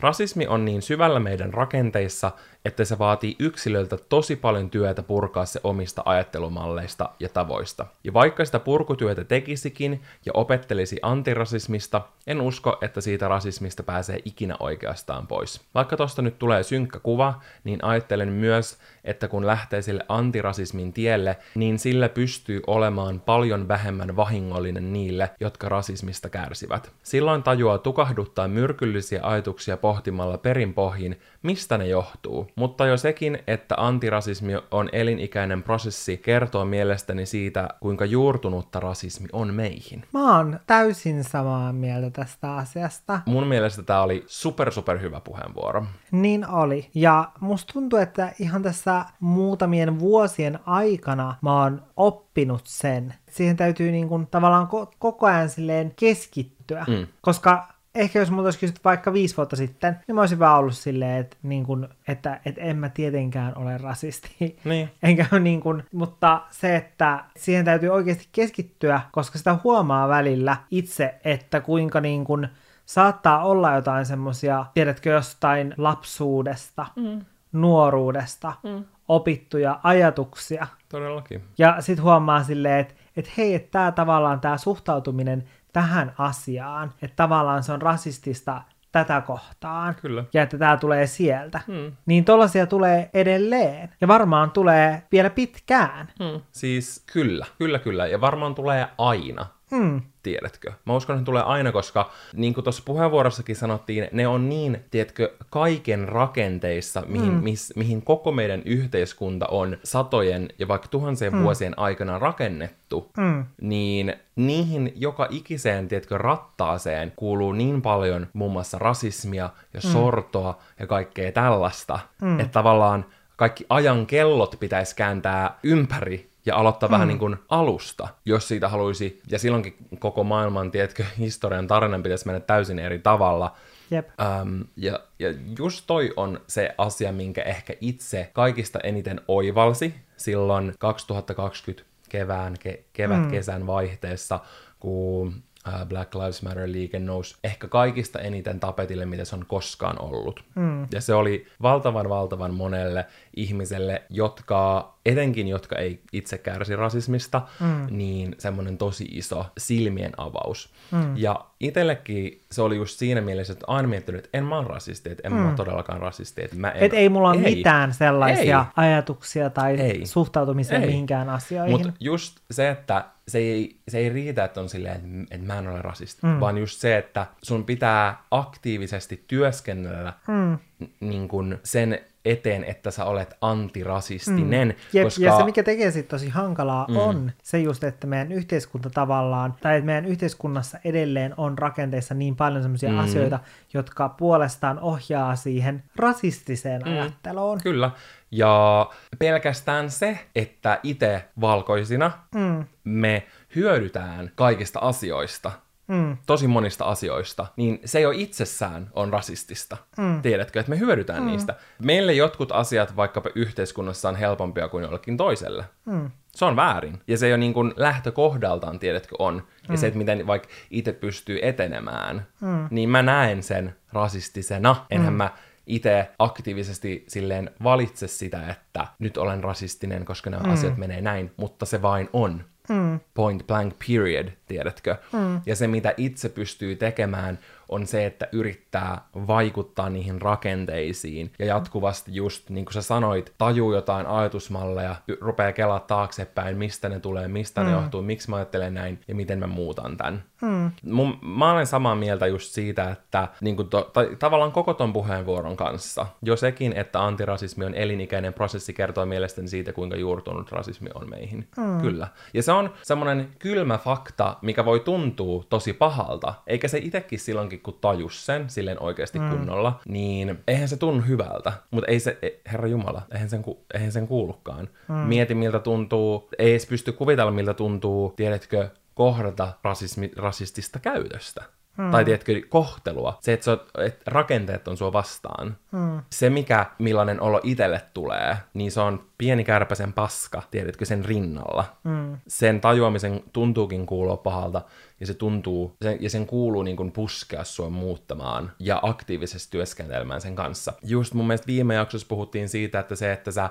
[0.03, 2.33] Rasismi on niin syvällä meidän rakenteissa,
[2.65, 7.87] että se vaatii yksilöltä tosi paljon työtä purkaa se omista ajattelumalleista ja tavoista.
[8.05, 14.57] Ja vaikka sitä purkutyötä tekisikin ja opettelisi antirasismista, en usko, että siitä rasismista pääsee ikinä
[14.61, 15.61] oikeastaan pois.
[15.75, 21.37] Vaikka tosta nyt tulee synkkä kuva, niin ajattelen myös, että kun lähtee sille antirasismin tielle,
[21.55, 26.93] niin sillä pystyy olemaan paljon vähemmän vahingollinen niille, jotka rasismista kärsivät.
[27.03, 32.51] Silloin tajuaa tukahduttaa myrkyllisiä ajatuksia pohtimalla perinpohjin, mistä ne johtuu.
[32.57, 39.55] Mutta jo sekin, että antirasismi on elinikäinen prosessi, kertoo mielestäni siitä, kuinka juurtunutta rasismi on
[39.55, 40.05] meihin.
[40.13, 43.21] Mä oon täysin samaa mieltä tästä asiasta.
[43.27, 45.87] Mun mielestä tämä oli super super hyvä puheenvuoro.
[46.11, 46.91] Niin oli.
[46.95, 53.15] Ja musta tuntuu, että ihan tässä muutamien vuosien aikana mä oon oppinut sen.
[53.31, 56.85] Siihen täytyy niin kuin tavallaan ko- koko ajan silleen keskittyä.
[56.89, 57.07] Mm.
[57.21, 60.77] Koska ehkä jos multa olisi kysytty vaikka viisi vuotta sitten, niin mä olisin vaan ollut
[60.77, 64.57] silleen, että, niin kuin, että, että en mä tietenkään ole rasisti.
[64.65, 64.91] Niin.
[65.03, 71.15] Enkä niin kuin, mutta se, että siihen täytyy oikeasti keskittyä, koska sitä huomaa välillä itse,
[71.25, 72.49] että kuinka niin kuin
[72.87, 77.25] saattaa olla jotain semmoisia, tiedätkö, jostain lapsuudesta, mm.
[77.53, 78.85] nuoruudesta, mm.
[79.09, 80.67] opittuja ajatuksia.
[80.89, 81.43] Todellakin.
[81.59, 87.17] Ja sitten huomaa silleen, että, että hei, että tämä tavallaan tämä suhtautuminen tähän asiaan, että
[87.17, 89.95] tavallaan se on rasistista tätä kohtaan.
[89.95, 90.25] Kyllä.
[90.33, 91.61] Ja että tämä tulee sieltä.
[91.67, 91.93] Hmm.
[92.07, 93.95] Niin tollasia tulee edelleen.
[94.01, 96.09] Ja varmaan tulee vielä pitkään.
[96.23, 96.41] Hmm.
[96.53, 98.07] Siis kyllä, kyllä, kyllä.
[98.07, 99.47] Ja varmaan tulee aina.
[99.77, 100.01] Hmm.
[100.23, 100.73] Tiedätkö?
[100.85, 105.33] Mä uskon, että tulee aina, koska niin kuin tuossa puheenvuorossakin sanottiin, ne on niin, tiedätkö,
[105.51, 107.43] kaiken rakenteissa, mihin, mm.
[107.43, 111.43] mis, mihin koko meidän yhteiskunta on satojen ja vaikka tuhansien mm.
[111.43, 113.45] vuosien aikana rakennettu, Mm.
[113.61, 120.87] niin niihin joka ikiseen, tiedätkö, rattaaseen kuuluu niin paljon muun muassa rasismia ja sortoa ja
[120.87, 122.41] kaikkea tällaista, mm.
[122.41, 123.05] että tavallaan
[123.37, 126.93] kaikki ajan kellot pitäisi kääntää ympäri ja aloittaa mm.
[126.93, 132.27] vähän niin kuin alusta, jos siitä haluaisi, ja silloinkin koko maailman, tiedätkö, historian tarinan pitäisi
[132.27, 133.57] mennä täysin eri tavalla.
[133.91, 134.09] Jep.
[134.21, 140.75] Ähm, ja, ja just toi on se asia, minkä ehkä itse kaikista eniten oivalsi silloin
[140.79, 144.41] 2020 kevään, ke, kevät-kesän vaihteessa,
[144.81, 145.43] kun
[145.89, 150.45] Black Lives Matter-liike nousi ehkä kaikista eniten tapetille, mitä se on koskaan ollut.
[150.55, 150.87] Mm.
[150.93, 157.87] Ja se oli valtavan, valtavan monelle ihmiselle, jotka, etenkin jotka ei itse kärsi rasismista, mm.
[157.91, 160.73] niin semmoinen tosi iso silmien avaus.
[160.91, 161.17] Mm.
[161.17, 165.11] Ja itsellekin se oli just siinä mielessä, että aina miettinyt, että en mä ole rasisti,
[165.11, 165.39] että en mm.
[165.39, 166.45] mä ole todellakaan rasisti.
[166.45, 167.57] Että mä en, Et ei mulla ole ei.
[167.57, 168.85] mitään sellaisia Ei.
[168.85, 170.07] ajatuksia tai Ei.
[170.07, 170.87] suhtautumisia Ei.
[170.87, 171.73] mihinkään asioihin.
[171.73, 175.59] Mutta just se, että se ei, se ei riitä, että on silleen, että, että mä
[175.59, 176.41] en ole rasisti, mm.
[176.41, 180.59] vaan just se, että sun pitää aktiivisesti työskennellä mm.
[181.01, 184.69] niin kuin sen eteen, että sä olet antirasistinen.
[184.69, 184.75] Mm.
[184.93, 185.25] Jep, koska...
[185.25, 186.97] Ja se, mikä tekee sit tosi hankalaa, mm.
[186.97, 192.37] on se just, että meidän yhteiskunta tavallaan, tai että meidän yhteiskunnassa edelleen on rakenteissa niin
[192.37, 192.99] paljon sellaisia mm.
[192.99, 193.39] asioita,
[193.75, 196.93] jotka puolestaan ohjaa siihen rasistiseen mm.
[196.93, 197.61] ajatteluun.
[197.63, 197.91] Kyllä.
[198.31, 198.87] Ja
[199.19, 202.65] pelkästään se, että itse valkoisina Mm.
[202.85, 205.53] me hyödytään kaikista asioista,
[205.93, 206.17] Mm.
[206.27, 209.77] tosi monista asioista, niin se jo itsessään on rasistista.
[209.99, 210.23] Mm.
[210.23, 211.29] Tiedätkö, että me hyödytään mm.
[211.29, 211.55] niistä.
[211.83, 215.65] Meille jotkut asiat vaikkapa yhteiskunnassa on helpompia kuin jollekin toiselle.
[215.85, 216.11] Mm.
[216.35, 217.01] Se on väärin.
[217.07, 219.35] Ja se jo niin kuin lähtökohdaltaan, tiedätkö, on.
[219.63, 219.77] Ja mm.
[219.77, 222.69] se, että miten vaikka itse pystyy etenemään, mm.
[222.71, 224.87] niin mä näen sen rasistisena.
[224.91, 225.17] Enhän mm.
[225.17, 225.31] mä
[225.67, 230.53] itse aktiivisesti silleen valitse sitä, että nyt olen rasistinen, koska nämä mm.
[230.53, 232.45] asiat menee näin, mutta se vain on.
[232.69, 233.01] Mm.
[233.15, 234.97] Point blank period, tiedätkö?
[235.13, 235.41] Mm.
[235.47, 242.15] Ja se, mitä itse pystyy tekemään, on se, että yrittää vaikuttaa niihin rakenteisiin ja jatkuvasti
[242.15, 247.61] just, niin kuin sä sanoit, tajuu jotain ajatusmalleja, rupeaa kelaa taaksepäin, mistä ne tulee, mistä
[247.61, 247.67] mm.
[247.67, 250.25] ne johtuu, miksi mä ajattelen näin ja miten mä muutan tämän.
[250.43, 250.71] Mm.
[250.85, 254.93] Mun, mä olen samaa mieltä just siitä, että niin kuin to, tai, tavallaan koko ton
[254.93, 260.91] puheenvuoron kanssa, jo sekin, että antirasismi on elinikäinen prosessi, kertoo mielestäni siitä, kuinka juurtunut rasismi
[260.95, 261.49] on meihin.
[261.57, 261.81] Mm.
[261.81, 262.09] Kyllä.
[262.35, 267.19] Ja se on semmoinen kylmä fakta, mikä voi tuntua tosi pahalta, eikä se itsekin
[267.53, 269.31] silloinkin, kun tajus sen silleen oikeasti mm.
[269.31, 271.53] kunnolla, niin eihän se tunnu hyvältä.
[271.71, 274.69] Mutta ei se, e, herra Jumala, eihän sen, eihän sen kuulukaan.
[274.89, 274.95] Mm.
[274.95, 281.45] Mieti, miltä tuntuu, ei edes pysty kuvitella, miltä tuntuu, tiedätkö, kohdata rasismi, rasistista käytöstä.
[281.77, 281.91] Hmm.
[281.91, 283.19] Tai tiedätkö, kohtelua.
[283.21, 285.57] Se, että, oot, että rakenteet on sua vastaan.
[285.73, 286.03] Hmm.
[286.11, 291.65] Se, mikä, millainen olo itselle tulee, niin se on pieni kärpäsen paska, tiedätkö, sen rinnalla.
[291.89, 292.19] Hmm.
[292.29, 294.63] Sen tajuamisen tuntuukin kuulua pahalta,
[295.01, 300.21] ja se tuntuu, sen, ja sen kuuluu niin kuin puskea sua muuttamaan ja aktiivisesti työskentelemään
[300.21, 300.73] sen kanssa.
[300.83, 303.51] Just mun mielestä viime jaksossa puhuttiin siitä, että se, että sä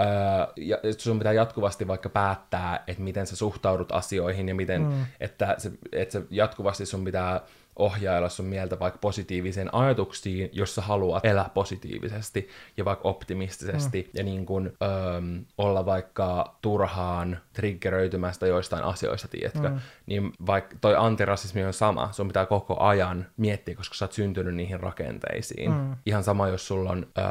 [0.00, 5.04] Öö, ja sun pitää jatkuvasti vaikka päättää, että miten sä suhtaudut asioihin ja miten, mm.
[5.20, 7.40] että, se, että se jatkuvasti sun pitää
[7.76, 14.18] ohjailla sun mieltä vaikka positiiviseen ajatuksiin, jos sä haluat elää positiivisesti ja vaikka optimistisesti mm.
[14.18, 14.90] ja niin kun, öö,
[15.58, 19.68] olla vaikka turhaan triggeröitymästä joistain asioista, tiedätkö?
[19.68, 19.78] Mm.
[20.06, 24.54] Niin vaikka toi antirasismi on sama, sun pitää koko ajan miettiä, koska sä oot syntynyt
[24.54, 25.70] niihin rakenteisiin.
[25.70, 25.96] Mm.
[26.06, 27.24] Ihan sama, jos sulla on öö,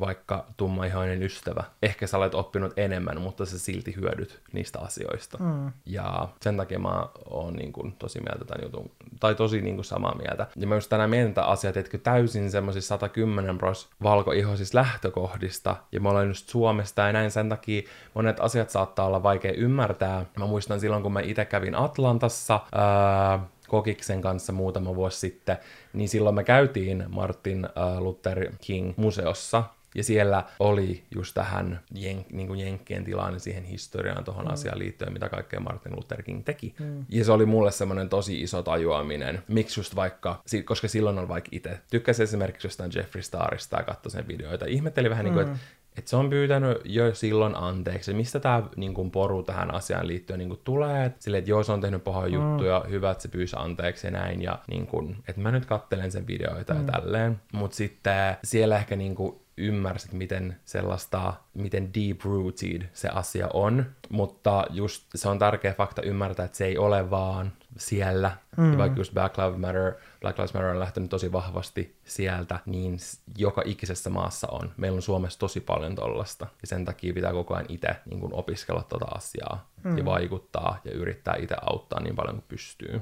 [0.00, 1.64] vaikka tummaihoinen ystävä.
[1.82, 5.38] Ehkä sä olet oppinut enemmän, mutta sä silti hyödyt niistä asioista.
[5.40, 5.72] Mm.
[5.86, 9.84] Ja sen takia mä oon niin kun, tosi mieltä tämän jutun, tai tosi niin kun,
[9.88, 10.46] samaa mieltä.
[10.56, 16.08] Ja mä just tänään mietin asiaa, että täysin semmoisissa 110 pros valkoihoisista lähtökohdista, ja mä
[16.08, 17.82] olen just Suomesta, ja näin sen takia
[18.14, 20.26] monet asiat saattaa olla vaikea ymmärtää.
[20.38, 25.58] Mä muistan silloin, kun mä itse kävin Atlantassa, ää, Kokiksen kanssa muutama vuosi sitten,
[25.92, 32.48] niin silloin me käytiin Martin Luther King museossa, ja siellä oli just tähän jen, niin
[32.48, 34.52] kuin Jenkkien tilanne siihen historiaan tuohon mm.
[34.52, 36.74] asiaan liittyen, mitä kaikkea Martin Luther King teki.
[36.78, 37.06] Mm.
[37.08, 39.42] Ja se oli mulle semmoinen tosi iso tajuaminen.
[39.48, 44.10] Miksi just vaikka, koska silloin on vaikka itse, tykkäsin esimerkiksi jostain Jeffrey Starista ja katsoi
[44.10, 44.66] sen videoita.
[44.66, 45.34] Ihmetteli vähän mm.
[45.34, 45.58] niin kuin, että
[45.98, 48.14] että se on pyytänyt jo silloin anteeksi.
[48.14, 51.12] Mistä tämä niin poru tähän asiaan liittyen niin kuin, tulee?
[51.18, 52.50] Silleen, että joo, se on tehnyt pahoja mm.
[52.50, 54.42] juttuja, hyvä, että se pyysi anteeksi ja näin.
[54.42, 56.80] Ja niin kuin, että mä nyt kattelen sen videoita mm.
[56.80, 57.40] ja tälleen.
[57.52, 64.64] Mutta sitten siellä ehkä niin kuin, ymmärsit, miten sellaista, miten deep-rooted se asia on, mutta
[64.70, 68.72] just se on tärkeä fakta ymmärtää, että se ei ole vaan siellä, mm.
[68.72, 72.98] ja vaikka just Black Lives Matter, Black Lives Matter on lähtenyt tosi vahvasti sieltä, niin
[73.38, 74.72] joka ikisessä maassa on.
[74.76, 78.34] Meillä on Suomessa tosi paljon tollasta, ja sen takia pitää koko ajan itse niin kuin
[78.34, 79.98] opiskella tota asiaa, mm.
[79.98, 83.00] ja vaikuttaa, ja yrittää itse auttaa niin paljon kuin pystyy.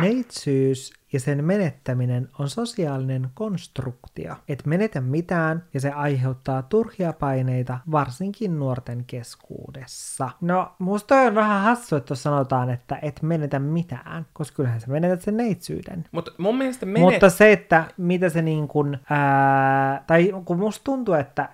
[0.00, 4.34] Neitsyys ja sen menettäminen on sosiaalinen konstruktio.
[4.48, 10.30] Et menetä mitään ja se aiheuttaa turhia paineita varsinkin nuorten keskuudessa.
[10.40, 15.22] No, musta on vähän hassu, että sanotaan, että et menetä mitään, koska kyllähän sä menetät
[15.22, 16.04] sen neitsyyden.
[16.12, 17.00] Mutta mun mielestä menet...
[17.02, 21.48] Mutta se, että mitä se niin kuin, ää, tai kun musta tuntuu, että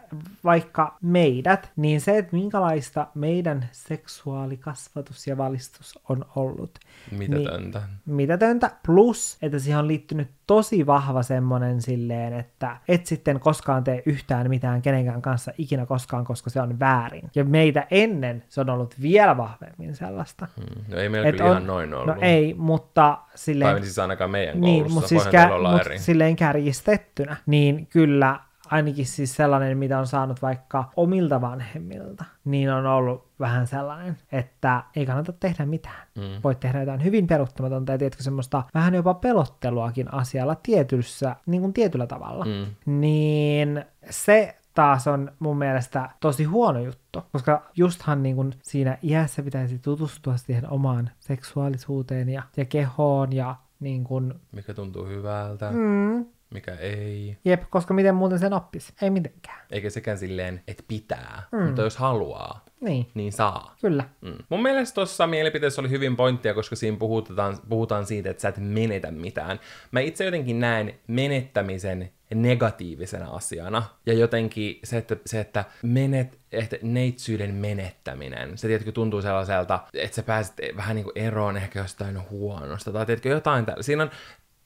[0.46, 6.78] vaikka meidät, niin se, että minkälaista meidän seksuaalikasvatus ja valistus on ollut.
[7.10, 7.78] Mitätöntä.
[7.78, 13.84] Niin, mitätöntä, plus, että siihen on liittynyt tosi vahva semmonen silleen, että et sitten koskaan
[13.84, 17.30] tee yhtään mitään kenenkään kanssa ikinä koskaan, koska se on väärin.
[17.34, 20.46] Ja meitä ennen se on ollut vielä vahvemmin sellaista.
[20.56, 20.84] Hmm.
[20.88, 22.16] No ei meillä kyllä on, ihan noin ollut.
[22.16, 23.70] No ei, mutta silleen...
[23.70, 24.94] Tai siis ainakaan meidän niin, koulussa.
[24.94, 30.84] Mutta siis kä- mut silleen kärjistettynä, niin kyllä ainakin siis sellainen, mitä on saanut vaikka
[30.96, 36.06] omilta vanhemmilta, niin on ollut vähän sellainen, että ei kannata tehdä mitään.
[36.14, 36.40] Mm.
[36.44, 41.72] Voit tehdä jotain hyvin peruuttamatonta ja tiedätkö semmoista vähän jopa pelotteluakin asialla tietyssä, niin kuin
[41.72, 42.44] tietyllä tavalla.
[42.44, 43.00] Mm.
[43.00, 49.42] Niin se taas on mun mielestä tosi huono juttu, koska justhan niin kuin siinä iässä
[49.42, 54.34] pitäisi tutustua siihen omaan seksuaalisuuteen ja, ja kehoon ja niin kuin...
[54.52, 55.70] Mikä tuntuu hyvältä.
[55.70, 57.36] Mm, mikä ei.
[57.44, 58.92] Jep, koska miten muuten sen oppisi?
[59.02, 59.60] Ei mitenkään.
[59.70, 61.62] Eikä sekään silleen, että pitää, mm.
[61.62, 63.76] mutta jos haluaa, niin, niin saa.
[63.80, 64.04] Kyllä.
[64.20, 64.34] Mm.
[64.48, 68.58] Mun mielestä tuossa mielipiteessä oli hyvin pointtia, koska siinä puhutaan, puhutaan siitä, että sä et
[68.58, 69.60] menetä mitään.
[69.90, 73.82] Mä itse jotenkin näen menettämisen negatiivisena asiana.
[74.06, 80.14] Ja jotenkin se, että, se, että menet, että neitsyyden menettäminen, se tietenkin tuntuu sellaiselta, että
[80.14, 83.82] sä pääset vähän niin kuin eroon ehkä jostain huonosta, tai tiedätkö, jotain tällä.
[83.82, 84.10] Siinä on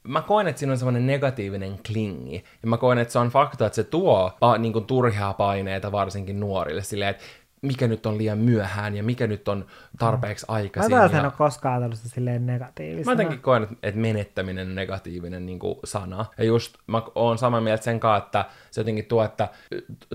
[0.08, 2.44] mä koen, että siinä on semmoinen negatiivinen klingi.
[2.62, 5.92] Ja mä koen, että se on fakta, että se tuo pa, niin kuin, turhia paineita
[5.92, 6.82] varsinkin nuorille.
[6.82, 7.24] Silleen, että
[7.62, 9.66] mikä nyt on liian myöhään ja mikä nyt on
[9.98, 10.92] tarpeeksi Mä aikaisin.
[10.96, 11.04] ja...
[11.04, 13.12] en ole koskaan ajatellut silleen Mä negatiivisena.
[13.12, 16.26] jotenkin koen, että- että menettäminen on negatiivinen niin kuin sana.
[16.38, 19.48] Ja just mä oon samaa mieltä sen kanssa, että se jotenkin tuo, että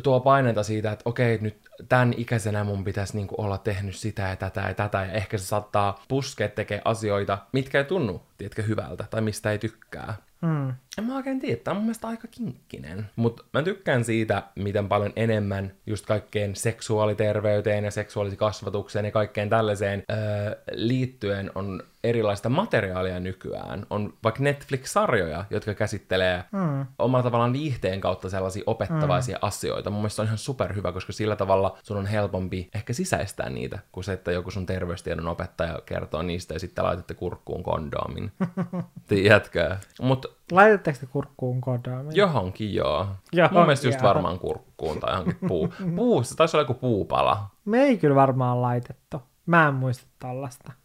[0.04, 1.58] tuo paineita siitä, että okei, nyt
[1.90, 5.38] tämän ikäisenä mun pitäisi niin kuin olla tehnyt sitä ja tätä ja tätä, ja ehkä
[5.38, 10.14] se saattaa puskea tekee asioita, mitkä ei tunnu, tiedätkö, hyvältä, tai mistä ei tykkää.
[10.42, 10.74] Mm.
[10.98, 13.10] En mä oikein tiedä, tää on mun mielestä aika kinkkinen.
[13.16, 19.50] Mutta mä tykkään siitä, miten paljon enemmän just kaikkeen seksuaaliterveyteen ja seksuaalisen kasvatukseen ja kaikkeen
[19.50, 23.86] tällaiseen öö, liittyen on erilaista materiaalia nykyään.
[23.90, 26.86] On vaikka Netflix-sarjoja, jotka käsittelee mm.
[27.00, 29.48] omalla tavallaan viihteen kautta sellaisia opettavaisia mm.
[29.48, 29.90] asioita.
[29.90, 33.80] Mun mielestä se on ihan superhyvä, koska sillä tavalla sun on helpompi ehkä sisäistää niitä,
[33.92, 38.32] kuin se, että joku sun terveystiedon opettaja kertoo niistä ja sitten laitatte kurkkuun kondoomin.
[39.08, 39.78] Tiedätkö?
[40.02, 42.16] Mutta Laitatteko te kurkkuun kondoomin?
[42.16, 43.08] Johonkin joo.
[43.32, 44.08] Johonkin, Mun mielestä just joo.
[44.08, 45.74] varmaan kurkkuun tai johonkin puu.
[45.96, 47.50] puu, se taisi olla joku puupala.
[47.66, 49.22] Me ei kyllä varmaan laitettu.
[49.46, 50.06] Mä en muista.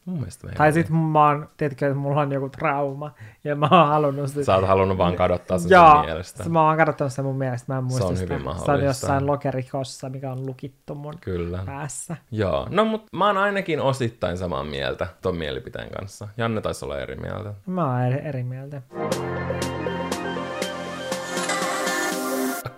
[0.05, 0.73] Mun mielestä ei Tai ole.
[0.73, 4.44] sit mä oon, tiedätkö, että mulla on joku trauma, ja mä oon halunnut sitä.
[4.44, 6.49] Sä oot halunnut vaan kadottaa sen Joo, sun mielestä.
[6.49, 8.35] mä oon katsonut sen mun mielestä, mä en muista on sitä.
[8.35, 8.85] hyvin Se on mahdollista.
[8.87, 11.62] jossain lokerikossa, mikä on lukittu mun Kyllä.
[11.66, 12.16] päässä.
[12.31, 16.29] Joo, no mut mä oon ainakin osittain samaa mieltä ton mielipiteen kanssa.
[16.37, 17.55] Janne taisi olla eri mieltä.
[17.66, 18.83] Mä oon eri, eri mieltä.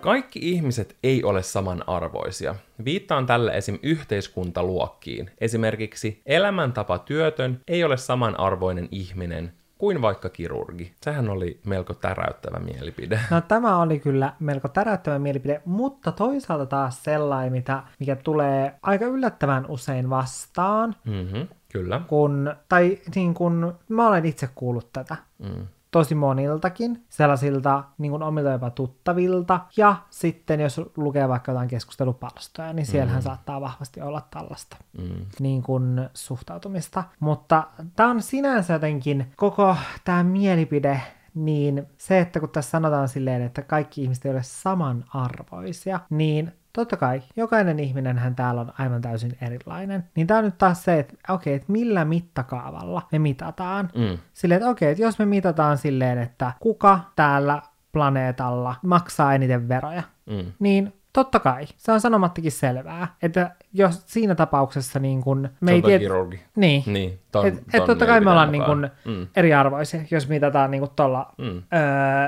[0.03, 2.55] Kaikki ihmiset ei ole samanarvoisia.
[2.85, 3.79] Viittaan tällä esim.
[3.83, 5.31] yhteiskuntaluokkiin.
[5.41, 10.93] Esimerkiksi elämäntapa työtön ei ole samanarvoinen ihminen kuin vaikka kirurgi.
[11.01, 13.19] Sehän oli melko täräyttävä mielipide.
[13.31, 19.05] No tämä oli kyllä melko täräyttävä mielipide, mutta toisaalta taas sellainen, mitä, mikä tulee aika
[19.05, 21.41] yllättävän usein vastaan, Mhm,
[21.73, 22.01] kyllä.
[22.07, 25.67] kun, tai niin kun, mä olen itse kuullut tätä Mm.
[25.93, 32.73] Tosi moniltakin, sellaisilta niin kuin omilta jopa tuttavilta, ja sitten jos lukee vaikka jotain keskustelupalstoja,
[32.73, 33.23] niin siellähän mm.
[33.23, 35.25] saattaa vahvasti olla tällaista Mm.
[35.39, 37.03] niin kuin suhtautumista.
[37.19, 37.63] Mutta
[37.95, 41.01] tämä on sinänsä jotenkin koko tämä mielipide,
[41.35, 46.97] niin se, että kun tässä sanotaan silleen, että kaikki ihmiset ei ole samanarvoisia, niin totta
[46.97, 50.03] kai jokainen ihminenhän täällä on aivan täysin erilainen.
[50.15, 53.89] Niin tämä on nyt taas se, että okei, että millä mittakaavalla me mitataan.
[53.95, 54.17] Mm.
[54.33, 60.03] Silleen, että okei, että jos me mitataan silleen, että kuka täällä planeetalla maksaa eniten veroja,
[60.25, 60.45] Mm.
[60.59, 65.81] niin totta kai, se on sanomattakin selvää, että jos siinä tapauksessa niin kun me ei
[65.81, 65.99] tiedä...
[65.99, 66.41] kirurgi.
[66.55, 69.27] Niin, Niin, ton, et, et totta kai me ollaan niin kun Mm.
[69.35, 71.45] eriarvoisia, jos mitataan niin tuolla Mm.
[71.47, 71.63] öö,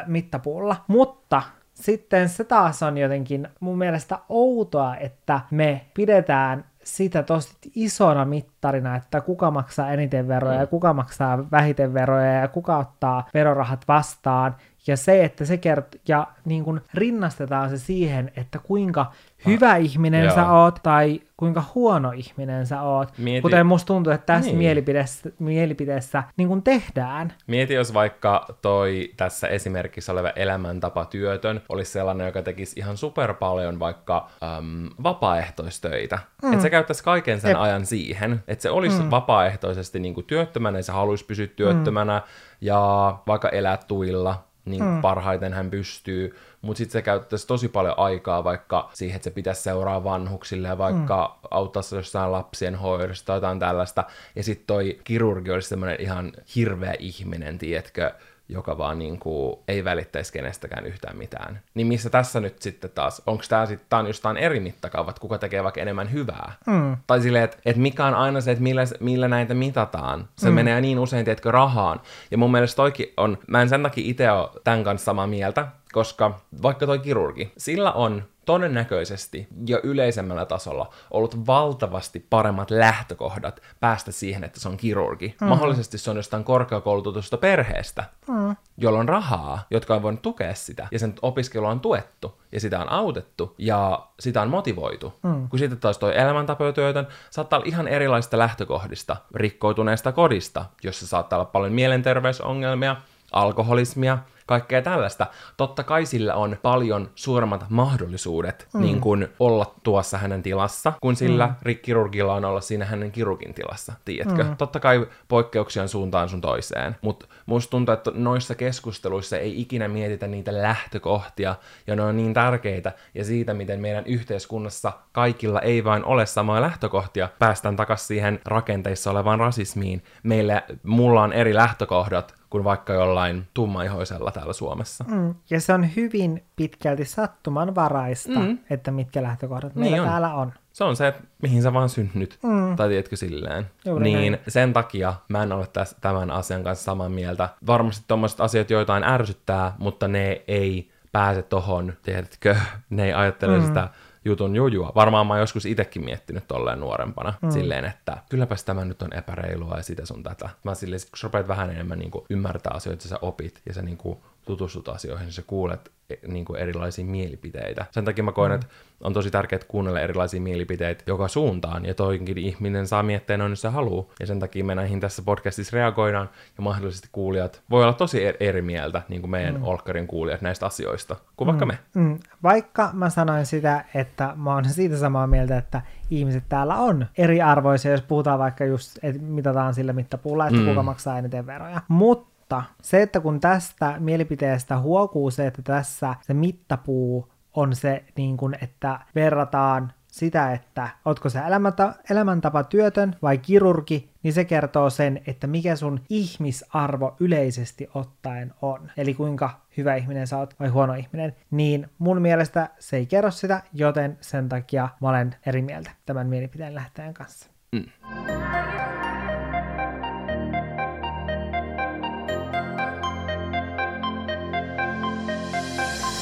[0.07, 0.75] mittapuulla.
[0.87, 1.41] Mutta
[1.75, 8.95] sitten se taas on jotenkin mun mielestä outoa, että me pidetään sitä tosi isona mittarina,
[8.95, 14.55] että kuka maksaa eniten veroja ja kuka maksaa vähiten veroja ja kuka ottaa verorahat vastaan.
[14.87, 19.11] Ja se, että se kert- ja niin kuin rinnastetaan se siihen, että kuinka
[19.45, 20.35] hyvä ihminen joo.
[20.35, 23.17] sä oot tai kuinka huono ihminen sä oot.
[23.17, 24.57] Mieti- Kuten musta tuntuu, että tässä Niin.
[24.57, 27.33] mielipiteessä, mielipiteessä niin kuin tehdään.
[27.47, 33.33] Mieti, jos vaikka toi tässä esimerkissä oleva elämäntapa työtön olisi sellainen, joka tekisi ihan super
[33.33, 36.19] paljon vaikka äm, vapaaehtoistöitä.
[36.43, 36.49] Mm.
[36.49, 37.59] Että se käyttäisi kaiken sen Jep.
[37.59, 39.11] ajan siihen, että se olisi mm.
[39.11, 42.23] vapaaehtoisesti niin kuin työttömänä ja se haluaisi pysyä työttömänä mm.
[42.61, 42.79] ja
[43.27, 45.01] vaikka elää tuilla, niin mm.
[45.01, 49.63] parhaiten hän pystyy, mutta sitten se käyttäisi tosi paljon aikaa vaikka siihen, että se pitäisi
[49.63, 51.47] seuraa vanhuksille ja vaikka mm.
[51.51, 54.03] auttaisi jossain lapsien hoidossa tai jotain tällaista.
[54.35, 58.11] Ja sitten toi kirurgi olisi semmoinen ihan hirveä ihminen, tiedätkö,
[58.49, 61.59] joka vaan niin kuin ei välittäisi kenestäkään yhtään mitään.
[61.73, 65.37] Niin missä tässä nyt sitten taas, onko tämä sitten tää on jostain eri mittakaavat, kuka
[65.37, 66.51] tekee vaikka enemmän hyvää?
[66.67, 66.97] Mm.
[67.07, 70.27] Tai silleen, että et mikä on aina se, että millä, millä näitä mitataan.
[70.35, 70.55] Se mm.
[70.55, 72.01] menee niin usein, tiedätkö, rahaan.
[72.31, 75.67] Ja mun mielestä toikin on, mä en sen takia itse ole tämän kanssa samaa mieltä,
[75.91, 84.11] koska vaikka toi kirurgi, sillä on todennäköisesti ja yleisemmällä tasolla ollut valtavasti paremmat lähtökohdat päästä
[84.11, 85.35] siihen, että se on kirurgi.
[85.41, 85.47] Mm.
[85.47, 88.55] Mahdollisesti se on jostain korkeakoulutusta perheestä, mm.
[88.77, 92.79] jolla on rahaa, jotka on voinut tukea sitä, ja sen opiskelua on tuettu, ja sitä
[92.79, 95.13] on autettu, ja sitä on motivoitu.
[95.23, 95.49] Mm.
[95.49, 101.45] Kun sitten taas toi elämäntapatyötön saattaa olla ihan erilaisista lähtökohdista, rikkoutuneesta kodista, jossa saattaa olla
[101.45, 102.95] paljon mielenterveysongelmia,
[103.31, 105.27] alkoholismia, kaikkea tällaista.
[105.57, 108.81] Totta kai sillä on paljon suuremmat mahdollisuudet mm.
[108.81, 111.75] niin kuin olla tuossa hänen tilassa, kun sillä mm.
[111.81, 114.43] kirurgilla on olla siinä hänen kirurgin tilassa, tiedätkö?
[114.43, 114.57] Mm.
[114.57, 119.87] Totta kai poikkeuksia on suuntaan sun toiseen, mutta musta tuntuu, että noissa keskusteluissa ei ikinä
[119.87, 121.55] mietitä niitä lähtökohtia,
[121.87, 126.61] ja ne on niin tärkeitä, ja siitä, miten meidän yhteiskunnassa kaikilla ei vain ole samoja
[126.61, 130.03] lähtökohtia, päästään takaisin siihen rakenteissa olevaan rasismiin.
[130.23, 135.05] Meillä, mulla on eri lähtökohdat, kuin vaikka jollain tummaihoisella täällä Suomessa.
[135.07, 135.35] Mm.
[135.49, 138.57] Ja se on hyvin pitkälti sattumanvaraista, mm.
[138.69, 140.09] että mitkä lähtökohdat niin meillä on.
[140.09, 140.53] täällä on.
[140.73, 142.75] Se on se, että mihin sä vaan synnyt, mm.
[142.75, 143.65] tai tiedätkö silleen.
[143.85, 144.43] Juuri niin näin.
[144.47, 147.49] sen takia mä en ole täs, tämän asian kanssa samaa mieltä.
[147.67, 152.55] Varmasti tommoset asiat joitain ärsyttää, mutta ne ei pääse tohon, tiedätkö,
[152.89, 153.65] ne ei ajattele mm.
[153.65, 153.89] sitä
[154.25, 154.91] jutun jujua.
[154.95, 157.49] Varmaan mä oon joskus itsekin miettinyt tolleen nuorempana, mm.
[157.49, 160.49] silleen, että kylläpäs tämä nyt on epäreilua ja sitä sun tätä.
[160.63, 163.81] Mä silleen, kun sä rupeat vähän enemmän niin kuin, ymmärtää asioita, sä opit ja sä
[163.81, 167.85] niin kuin, tutustut asioihin, niin sä kuulet e, niin kuin erilaisia mielipiteitä.
[167.91, 168.55] Sen takia mä koen, mm.
[168.55, 168.67] että
[169.01, 173.61] on tosi tärkeää kuunnella erilaisia mielipiteitä joka suuntaan, ja toinkin ihminen saa miettiä noin, jos
[173.61, 174.05] se haluaa.
[174.19, 178.61] Ja sen takia me näihin tässä podcastissa reagoidaan, ja mahdollisesti kuulijat voi olla tosi eri
[178.61, 179.63] mieltä, niin kuin meidän mm.
[179.63, 181.71] Olkkarin kuulijat näistä asioista, kuin vaikka mm.
[181.71, 181.79] me.
[181.93, 182.19] Mm.
[182.43, 187.91] Vaikka mä sanoin sitä, että mä oon siitä samaa mieltä, että ihmiset täällä on eriarvoisia,
[187.91, 190.67] jos puhutaan vaikka just, että mitataan sillä mittapuulla, että mm.
[190.67, 191.81] kuka maksaa eniten veroja.
[191.87, 198.03] Mutta mutta se, että kun tästä mielipiteestä huokuu se, että tässä se mittapuu on se,
[198.15, 204.45] niin kuin, että verrataan sitä, että ootko se elämäntapa, elämäntapa työtön vai kirurgi, niin se
[204.45, 208.91] kertoo sen, että mikä sun ihmisarvo yleisesti ottaen on.
[208.97, 211.35] Eli kuinka hyvä ihminen sä oot vai huono ihminen.
[211.51, 216.27] Niin mun mielestä se ei kerro sitä, joten sen takia mä olen eri mieltä tämän
[216.27, 217.49] mielipiteen lähteen kanssa.
[217.71, 217.85] Mm.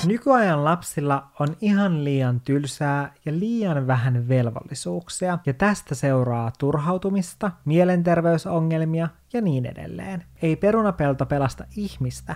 [0.06, 9.10] Nykyajan lapsilla on ihan liian tylsää ja liian vähän velvollisuuksia, ja tästä seuraa turhautumista, mielenterveysongelmia
[9.34, 10.24] ja niin edelleen.
[10.42, 12.36] Ei perunapelto pelasta ihmistä,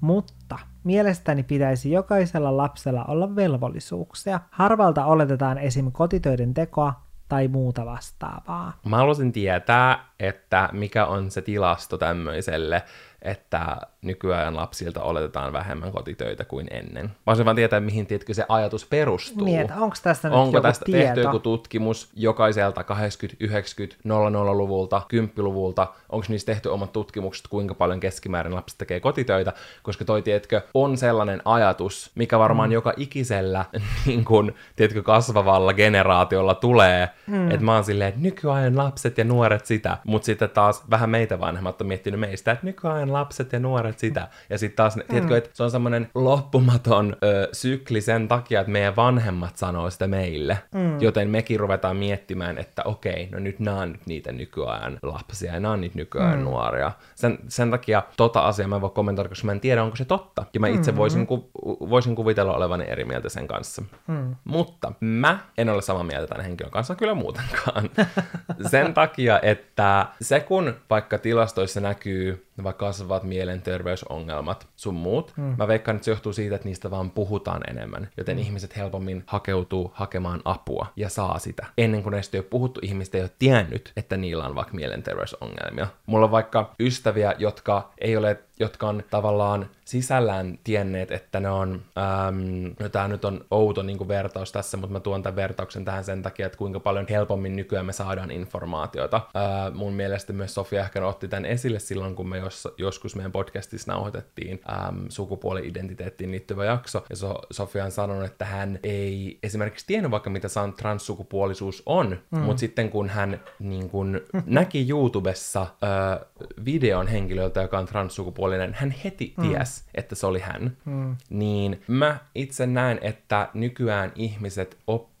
[0.00, 4.40] mutta mielestäni pitäisi jokaisella lapsella olla velvollisuuksia.
[4.50, 5.92] Harvalta oletetaan esim.
[5.92, 8.72] kotitöiden tekoa tai muuta vastaavaa.
[8.86, 12.82] Mä haluaisin tietää, että mikä on se tilasto tämmöiselle
[13.22, 17.04] että nykyään lapsilta oletetaan vähemmän kotitöitä kuin ennen.
[17.04, 19.44] Mä olisin vaan tietää, mihin tiedätkö, se ajatus perustuu.
[19.44, 21.04] Niin, onko tästä Onko joku tästä tieto?
[21.04, 25.86] tehty joku tutkimus jokaiselta 80, 90, 00-luvulta, 10-luvulta?
[26.08, 29.52] Onko niistä tehty omat tutkimukset, kuinka paljon keskimäärin lapset tekee kotitöitä?
[29.82, 32.72] Koska toi, tiedätkö, on sellainen ajatus, mikä varmaan mm.
[32.72, 33.64] joka ikisellä
[34.06, 37.08] niin kun, tiedätkö, kasvavalla generaatiolla tulee.
[37.26, 37.50] Mm.
[37.50, 39.98] Että mä oon silleen, että nykyajan lapset ja nuoret sitä.
[40.04, 43.98] Mutta sitten taas vähän meitä vanhemmat on miettinyt meistä, että nykyajan meidän lapset ja nuoret
[43.98, 44.28] sitä.
[44.50, 45.02] Ja sitten taas, mm.
[45.08, 50.06] tiedätkö, että se on semmoinen loppumaton ö, sykli sen takia, että meidän vanhemmat sanoo sitä
[50.06, 50.58] meille.
[50.74, 51.00] Mm.
[51.00, 55.60] Joten mekin ruvetaan miettimään, että okei, no nyt nämä on nyt niitä nykyajan lapsia ja
[55.60, 56.44] nämä on niitä nykyajan mm.
[56.44, 56.92] nuoria.
[57.14, 60.04] Sen, sen takia tota asiaa mä en voi kommentoida, koska mä en tiedä, onko se
[60.04, 60.44] totta.
[60.54, 60.98] Ja mä itse mm-hmm.
[60.98, 63.82] voisin, ku, voisin kuvitella olevani eri mieltä sen kanssa.
[64.06, 64.36] Mm.
[64.44, 67.90] Mutta mä en ole samaa mieltä tämän henkilön kanssa kyllä muutenkaan.
[68.70, 75.32] sen takia, että se kun vaikka tilastoissa näkyy vaikka kasvavat mielenterveysongelmat sun muut.
[75.36, 75.54] Mm.
[75.58, 78.42] Mä veikkaan, että se johtuu siitä, että niistä vaan puhutaan enemmän, joten mm.
[78.42, 81.66] ihmiset helpommin hakeutuu hakemaan apua ja saa sitä.
[81.78, 85.86] Ennen kuin näistä ei ole puhuttu, ihmiset ei ole tiennyt, että niillä on vaikka mielenterveysongelmia.
[86.06, 91.82] Mulla on vaikka ystäviä, jotka ei ole jotka on tavallaan sisällään tienneet, että ne on,
[91.98, 95.84] äm, no tämä nyt on outo niin kuin vertaus tässä, mutta mä tuon tämän vertauksen
[95.84, 99.20] tähän sen takia, että kuinka paljon helpommin nykyään me saadaan informaatiota.
[99.34, 103.32] Ää, mun mielestä myös Sofia ehkä otti tämän esille silloin, kun me jos, joskus meidän
[103.32, 109.86] podcastissa nauhoitettiin äm, sukupuoli-identiteettiin liittyvä jakso, ja so, Sofia on sanonut, että hän ei esimerkiksi
[109.86, 112.38] tiennyt vaikka mitä transsukupuolisuus on, mm.
[112.38, 116.20] mutta sitten kun hän niin kun, näki YouTubessa ää,
[116.64, 119.48] videon henkilöltä, joka on transsukupuolinen, naispuolinen, hän heti mm.
[119.48, 120.76] ties, että se oli hän.
[120.84, 121.16] Mm.
[121.30, 125.17] Niin mä itse näen, että nykyään ihmiset oppii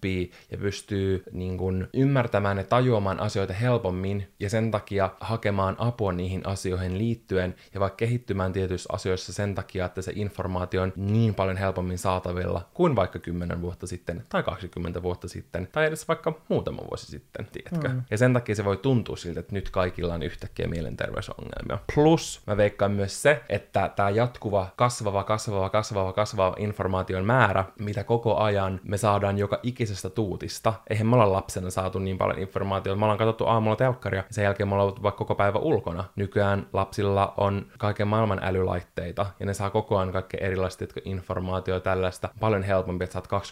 [0.50, 6.46] ja pystyy niin kun, ymmärtämään ja tajuamaan asioita helpommin ja sen takia hakemaan apua niihin
[6.46, 11.56] asioihin liittyen ja vaikka kehittymään tietyissä asioissa sen takia, että se informaatio on niin paljon
[11.56, 16.82] helpommin saatavilla kuin vaikka 10 vuotta sitten tai 20 vuotta sitten tai edes vaikka muutama
[16.90, 17.88] vuosi sitten, tiedätkö?
[17.88, 18.02] Mm.
[18.10, 21.78] Ja sen takia se voi tuntua siltä, että nyt kaikilla on yhtäkkiä mielenterveysongelmia.
[21.94, 28.04] Plus mä veikkaan myös se, että tämä jatkuva, kasvava, kasvava, kasvava, kasvava informaation määrä, mitä
[28.04, 30.74] koko ajan me saadaan joka ikisestä tuutista.
[30.90, 32.98] Eihän me olla lapsena saatu niin paljon informaatiota.
[32.98, 36.04] Me ollaan katsottu aamulla telkkaria, sen jälkeen me ollaan ollut vaikka koko päivä ulkona.
[36.16, 42.28] Nykyään lapsilla on kaiken maailman älylaitteita, ja ne saa koko ajan kaikkea erilaista informaatiota tällaista.
[42.40, 43.42] Paljon helpompi, että sä oot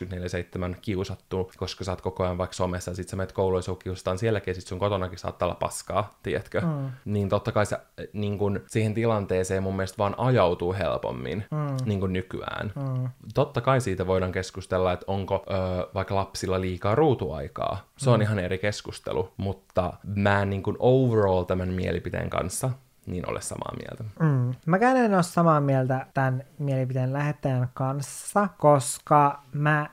[0.75, 3.75] 24-7 kiusattu, koska sä oot koko ajan vaikka somessa, ja sit sä menet kouluun ja
[3.75, 6.61] kiusataan sielläkin, ja sit sun kotonakin saattaa olla paskaa, tiedätkö?
[6.61, 6.91] Mm.
[7.05, 7.79] Niin totta kai se,
[8.13, 11.77] niin kun, siihen tilanteeseen mun mielestä vaan ajautuu helpommin mm.
[11.85, 12.73] niin kuin nykyään.
[12.77, 13.09] Mm.
[13.35, 17.89] Totta kai siitä voidaan keskustella, että onko ö, vaikka lapsilla liikaa ruutuaikaa.
[17.99, 18.15] Se mm.
[18.15, 22.71] on ihan eri keskustelu, mutta mä en niin kuin overall tämän mielipiteen kanssa
[23.07, 24.05] niin ole samaa mieltä.
[24.21, 24.55] Mm.
[24.67, 29.87] Mäkään en ole samaa mieltä tämän mielipiteen lähettäjän kanssa, koska mä,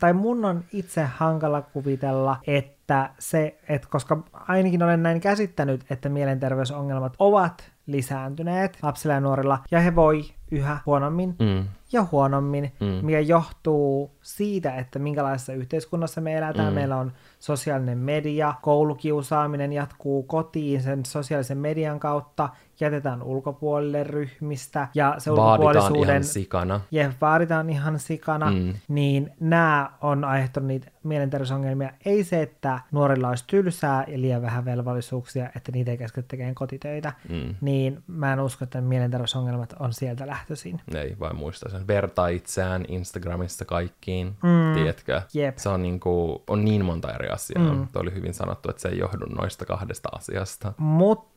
[0.00, 6.08] tai mun on itse hankala kuvitella, että se, että koska ainakin olen näin käsittänyt, että
[6.08, 10.24] mielenterveysongelmat ovat lisääntyneet lapsilla ja nuorilla, ja he voi
[10.54, 11.64] yhä huonommin Mm.
[11.92, 13.06] ja huonommin, Mm.
[13.06, 16.68] mikä johtuu siitä, että minkälaisessa yhteiskunnassa me eletään.
[16.68, 16.74] Mm.
[16.74, 22.48] Meillä on sosiaalinen media, koulukiusaaminen jatkuu kotiin sen sosiaalisen median kautta,
[22.80, 26.10] jätetään ulkopuolelle ryhmistä, ja se Vaaditaan ulkopuolisuuden...
[26.14, 26.80] ihan sikana.
[26.90, 28.74] Ja vaaditaan ihan sikana, Mm.
[28.88, 31.90] niin nämä on aiheuttanut niitä mielenterveysongelmia.
[32.04, 36.54] Ei se, että nuorilla olisi tylsää ja liian vähän velvollisuuksia, että niitä ei käsketä tekemään
[36.54, 37.54] kotitöitä, Mm.
[37.60, 40.80] niin mä en usko, että mielenterveysongelmat on sieltä lähtöisin.
[40.94, 41.86] Ei, vai muista sen.
[41.86, 44.74] Vertaa itseään Instagramissa kaikkiin, Mm.
[44.74, 45.22] tiedätkö?
[45.34, 45.56] Jep.
[45.58, 47.72] Se on, niinku, on niin monta eri asiaa.
[47.74, 47.88] Mm.
[47.92, 50.72] Tuo oli hyvin sanottu, että se ei johdu noista kahdesta asiasta.
[50.76, 51.33] Mutta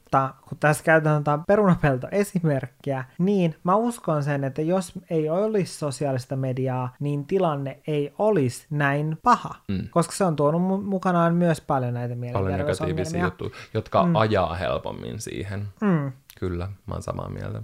[0.49, 6.35] kun tässä käytetään tätä perunapelto esimerkkiä, niin mä uskon sen, että jos ei olisi sosiaalista
[6.35, 9.55] mediaa, niin tilanne ei olisi näin paha.
[9.67, 9.87] Mm.
[9.89, 13.23] Koska se on tuonut mu- mukanaan myös paljon näitä mielenterveysongelmia.
[13.23, 14.15] juttuja, jotka mm.
[14.15, 15.67] ajaa helpommin siihen.
[15.81, 16.11] Mm.
[16.39, 17.61] Kyllä, mä oon samaa mieltä.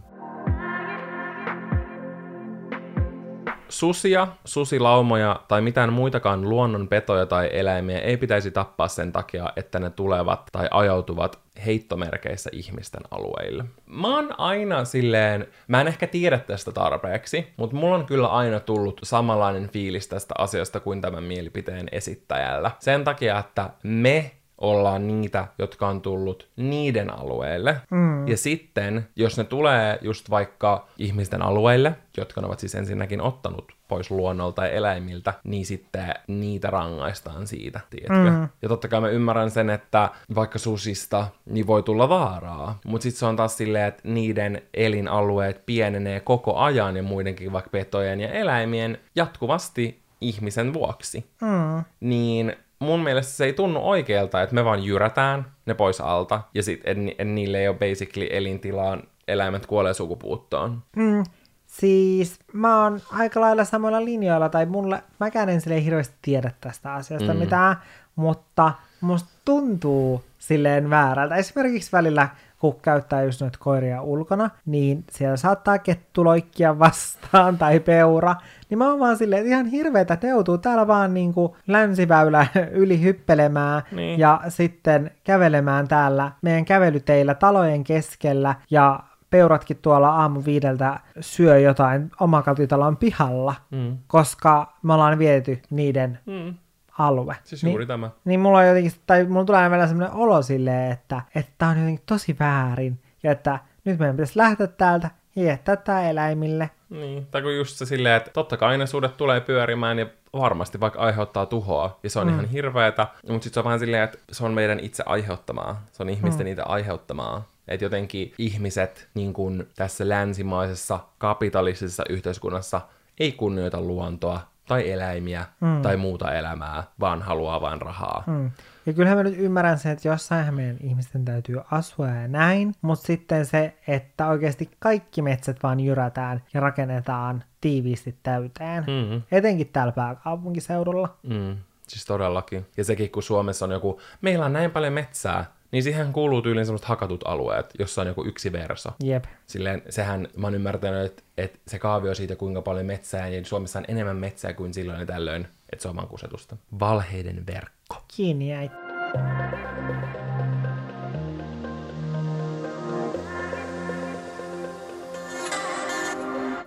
[3.70, 9.90] Susia, susilaumoja tai mitään muitakaan luonnonpetoja tai eläimiä ei pitäisi tappaa sen takia, että ne
[9.90, 13.66] tulevat tai ajautuvat heittomerkeissä ihmisten alueille.
[13.86, 18.60] Mä oon aina silleen, mä en ehkä tiedä tästä tarpeeksi, mutta mulla on kyllä aina
[18.60, 22.72] tullut samanlainen fiilis tästä asiasta kuin tämän mielipiteen esittäjällä.
[22.80, 24.32] Sen takia, että me
[24.64, 27.78] ollaan niitä, jotka on tullut niiden alueelle.
[27.92, 28.28] Mm.
[28.28, 33.72] Ja sitten, jos ne tulee just vaikka ihmisten alueille, jotka ne ovat siis ensinnäkin ottanut
[33.88, 38.32] pois luonnolta ja eläimiltä, niin sitten niitä rangaistaan siitä, tiedätkö?
[38.32, 38.50] Mm.
[38.62, 42.80] Ja totta kai mä ymmärrän sen, että vaikka susista, niin voi tulla vaaraa.
[42.86, 47.70] Mutta sitten se on taas silleen, että niiden elinalueet pienenee koko ajan ja muidenkin vaikka
[47.70, 51.26] petojen ja eläimien jatkuvasti ihmisen vuoksi.
[51.42, 51.84] Mm.
[52.00, 56.64] Niin mun mielestä se ei tunnu oikealta, että me vaan jyrätään ne pois alta, ja
[56.64, 60.84] sitten en, en niille ei ole basically elintilaan, eläimet kuolee sukupuuttoon.
[60.96, 61.24] Mm.
[61.68, 66.94] Siis mä oon aika lailla samoilla linjoilla, tai mulle, mäkään en silleen hirveästi tiedä tästä
[66.94, 67.40] asiasta mm.
[67.40, 67.76] mitään,
[68.16, 68.72] mutta
[69.02, 71.36] musta tuntuu silleen väärältä.
[71.36, 72.30] Esimerkiksi välillä,
[72.64, 78.36] kun käyttää just noita koiria ulkona, niin siellä saattaa kettu loikkia vastaan tai peura,
[78.70, 83.02] niin mä oon vaan silleen, että ihan hirveetä, että joutuu täällä vaan niinku länsiväylä yli
[83.02, 84.20] hyppelemään Niin.
[84.20, 89.00] ja sitten kävelemään täällä meidän kävelyteillä talojen keskellä ja
[89.30, 93.98] peuratkin tuolla aamu viideltä syö jotain omakotitalon pihalla, Mm.
[94.08, 96.54] koska me ollaan viety niiden Mm.
[97.00, 97.36] Alue.
[97.44, 98.10] Siis juuri tämä.
[98.26, 101.70] niin mulla on jotenkin, tai mulla tulee aina välillä semmoinen olo silleen, että että tää
[101.70, 106.70] on jotenkin tosi väärin, ja että nyt meidän pitäisi lähteä täältä ja jättää tää eläimille.
[106.90, 110.80] Niin, tai kun just se silleen, että totta kai ne suudet tulee pyörimään ja varmasti
[110.80, 112.34] vaikka aiheuttaa tuhoa, ja se on mm.
[112.34, 116.04] ihan hirveetä, mutta sitten se on vähän silleen, että se on meidän itse aiheuttamaa, se
[116.04, 116.50] on ihmisten mm.
[116.50, 117.54] niitä aiheuttamaa.
[117.68, 122.82] Että jotenkin ihmiset niin kun tässä länsimaisessa kapitalistisessa yhteiskunnassa
[123.20, 125.82] ei kunnioita luontoa tai eläimiä mm.
[125.82, 128.24] tai muuta elämää, vaan haluaa vain rahaa.
[128.28, 128.52] Mm.
[128.86, 133.06] Ja kyllähän mä nyt ymmärrän sen, että jossain meidän ihmisten täytyy asua ja näin, mutta
[133.06, 138.84] sitten se, että oikeasti kaikki metsät vaan jyrätään ja rakennetaan tiiviisti täyteen.
[138.84, 139.22] Mm.
[139.32, 141.18] Etenkin täällä pääkaupunkiseudulla.
[141.24, 141.58] Mm,
[141.88, 142.66] siis todellakin.
[142.78, 146.66] Ja sekin, kun Suomessa on joku, meillä on näin paljon metsää, niin siihen kuuluu tyyliin
[146.66, 148.90] semmoiset hakatut alueet, jossa on joku yksi verso.
[149.04, 149.24] Jep.
[149.46, 153.80] Silleen, sehän, mä oon ymmärtänyt, että, että se kaavio siitä, kuinka paljon metsää, niin Suomessa
[153.80, 156.58] on enemmän metsää kuin silloin ja tällöin, että se on vaan kusetusta.
[156.80, 158.04] Valheiden verkko.
[158.16, 158.70] Kiinni jäi.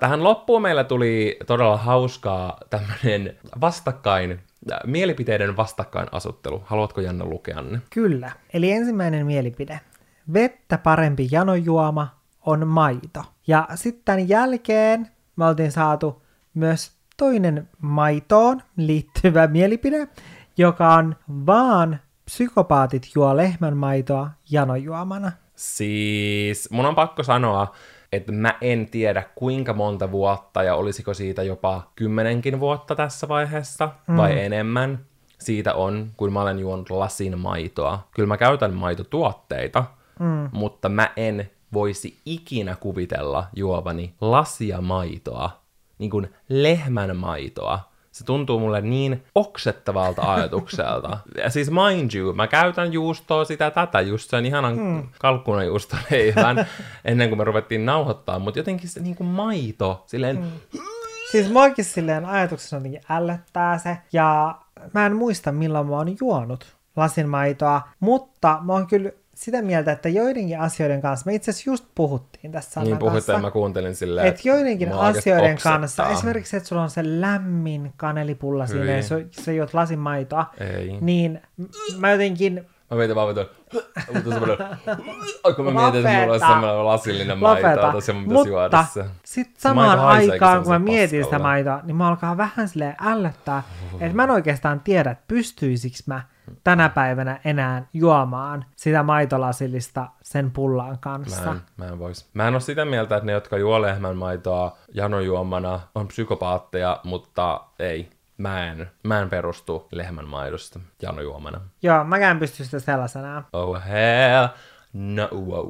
[0.01, 4.41] Tähän loppuun meillä tuli todella hauskaa tämmönen vastakkain,
[4.87, 6.63] mielipiteiden vastakkainasuttelu.
[6.65, 7.81] Haluatko Janne lukea ne?
[7.91, 8.33] Kyllä.
[8.53, 9.81] Eli ensimmäinen mielipide.
[10.33, 12.09] Vettä parempi janojuoma
[12.47, 13.25] on maito.
[13.47, 16.23] Ja sitten tämän jälkeen me oltiin saatu
[16.55, 20.09] myös toinen maitoon liittyvä mielipide,
[20.57, 25.33] joka on vaan psykopaatit juo lehmän maitoa janojuomana.
[25.55, 27.75] Siis mun on pakko sanoa,
[28.17, 33.89] että mä en tiedä kuinka monta vuotta ja olisiko siitä jopa kymmenenkin vuotta tässä vaiheessa
[34.07, 34.17] mm.
[34.17, 34.99] vai enemmän
[35.39, 38.09] siitä on, kun mä olen juonut lasin maitoa.
[38.15, 39.85] Kyllä mä käytän maitotuotteita,
[40.21, 40.49] mm.
[40.53, 45.51] mutta mä en voisi ikinä kuvitella juovani lasia maitoa,
[45.99, 51.19] niin kuin lehmän maitoa, se tuntuu mulle niin oksettavalta ajatukselta.
[51.37, 55.09] Ja siis mind you, mä käytän juustoa sitä tätä, just sen ihanan mm.
[55.19, 56.67] kalkkunajuustoleivän,
[57.05, 60.37] ennen kuin me ruvettiin nauhoittaa, mutta jotenkin se niin kuin maito, silleen...
[60.37, 60.81] Mm.
[61.31, 64.59] Siis muakin silleen ajatuksena jotenkin ällöttää se, ja
[64.95, 70.09] mä en muista milloin mä oon juonut lasinmaitoa, mutta mä oon kyllä sitä mieltä, että
[70.09, 74.27] joidenkin asioiden kanssa, me itse asiassa just puhuttiin tässä Niin puhutte, kanssa, mä kuuntelin silleen,
[74.27, 75.79] että joidenkin asioiden oksettaa.
[75.79, 79.03] kanssa, esimerkiksi että sulla on se lämmin kanelipulla siinä ja Hyi.
[79.03, 80.99] sä, sä juot lasinmaitoa, Ei.
[81.01, 81.41] niin
[81.99, 83.55] mä jotenkin Mä mietin vaan, että
[84.15, 84.59] mutta semmoinen,
[85.57, 86.47] kun mä mietin, että mulla Lopeta.
[86.49, 87.93] semmoinen lasillinen maitoa, lopeta.
[87.93, 89.05] tosiaan mun pitäisi juoda se.
[89.25, 93.63] sitten samaan maito aikaan, kun mä mietin sitä maitoa, niin mä alkaa vähän silleen ällöttää,
[94.01, 96.23] että mä en oikeastaan tiedä, että pystyisikö mä
[96.65, 101.45] tänä päivänä enää juomaan sitä maitolasillista sen pullan kanssa.
[101.45, 102.29] Mä en, mä en vois.
[102.35, 107.61] Mä en ole sitä mieltä, että ne, jotka juo lehmän maitoa janojuomana, on psykopaatteja, mutta
[107.79, 108.11] ei.
[108.39, 111.61] Mä en, mä en perustu lehmän maidosta janojuomana.
[111.83, 114.47] Joo, mäkään pysty sitä sellaisena, Oh hell,
[114.93, 115.67] no, wow,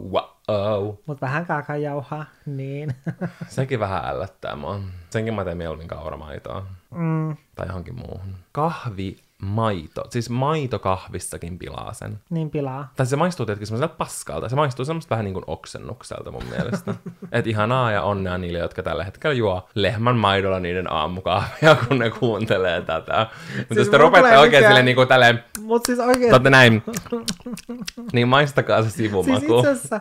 [0.48, 0.94] wow.
[1.06, 2.94] mutta vähän kaakajauhaa, niin.
[3.48, 4.80] Sekin vähän ällöttää mua.
[5.10, 6.66] Senkin mä teen mieluummin kauramaitoa.
[6.90, 8.34] mm, Tai johonkin muuhun.
[8.52, 10.04] Kahvi, maito.
[10.10, 12.18] Siis maito kahvissakin pilaa sen.
[12.30, 12.92] niin pilaa.
[12.96, 14.48] Tai se maistuu tietenkin semmoiselta paskalta.
[14.48, 16.94] Se maistuu semmoista vähän niin kuin oksennukselta mun mielestä.
[17.32, 22.10] Et ihanaa ja onnea niille, jotka tällä hetkellä juo lehmän maidolla niiden aamukahvia, kun ne
[22.10, 23.26] kuuntelee tätä.
[23.56, 26.50] Mutta Siis jos te rupeatte oikein mikään- silleen niin kuin tälleen, Mut siis oikein, Saatte
[26.50, 26.82] näin.
[28.12, 29.58] Niin maistakaa se siis sivumaku.
[29.58, 30.00] itse asiassa,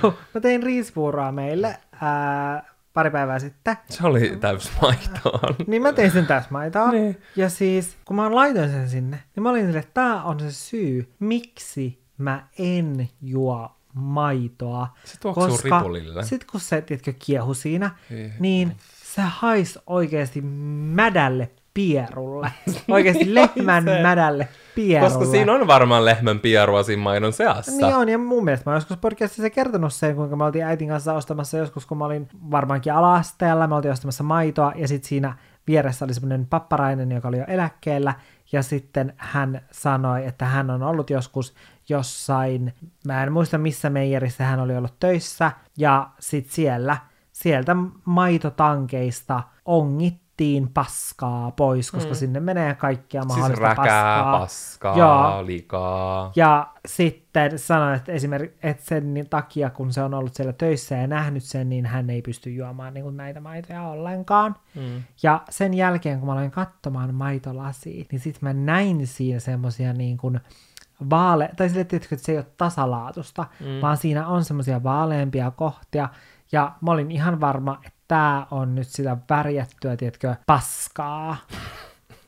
[0.00, 2.70] kun mä tein riisipuuroa meille ää,
[3.00, 5.54] pari päivää sitten, Se oli täys maitoa.
[5.66, 6.90] Niin mä tein sen täysmaitoa.
[6.90, 7.20] Niin.
[7.36, 10.52] Ja siis, kun mä laitoin sen sinne, niin mä olin silleen, että tää on se
[10.52, 14.94] syy, miksi mä en juo maitoa.
[15.04, 16.24] Se tuoksuu ripulille.
[16.24, 18.32] sit kun se, tiedätkö, kiehu siinä, Ei.
[18.38, 22.52] niin se hais oikeasti mädälle pierulle.
[22.88, 24.02] Oikeasti lehmän Se.
[24.02, 25.14] mädälle pierulle.
[25.14, 27.72] Koska siinä on varmaan lehmän pierua siinä maidon seassa.
[27.72, 30.88] Niin on, ja mun mielestä mä oon joskus podcastissa kertonut sen, kuinka me oltiin äitin
[30.88, 35.36] kanssa ostamassa joskus, kun mä olin varmaankin ala-asteella, me oltiin ostamassa maitoa, ja sitten siinä
[35.66, 38.14] vieressä oli semmoinen papparainen, joka oli jo eläkkeellä,
[38.52, 41.54] ja sitten hän sanoi, että hän on ollut joskus
[41.88, 42.74] jossain,
[43.06, 46.96] mä en muista missä meijerissä hän oli ollut töissä, ja sitten siellä,
[47.32, 50.29] sieltä maitotankeista ongittiin
[50.74, 52.14] paskaa pois, koska mm.
[52.14, 54.40] sinne menee kaikkia Siis mahdollista räkää, paskaa.
[54.40, 55.46] paskaa, Joo.
[55.46, 56.32] likaa.
[56.36, 60.94] Ja sitten sanoi, että esimerkiksi että sen niin takia, kun se on ollut siellä töissä
[60.94, 64.56] ja nähnyt sen, niin hän ei pysty juomaan niin kuin näitä maitoja ollenkaan.
[64.74, 65.02] Mm.
[65.22, 70.18] Ja sen jälkeen, kun mä aloin katsomaan maitolasia, niin sitten mä näin siinä semmosia niin
[70.18, 70.40] kuin
[71.10, 73.80] vaale, tai sille tietysti, että se ei ole tasalaatusta, mm.
[73.82, 76.08] vaan siinä on semmoisia vaaleampia kohtia,
[76.52, 81.36] ja mä olin ihan varma, että tää on nyt sitä värjättyä, tiedätkö, paskaa.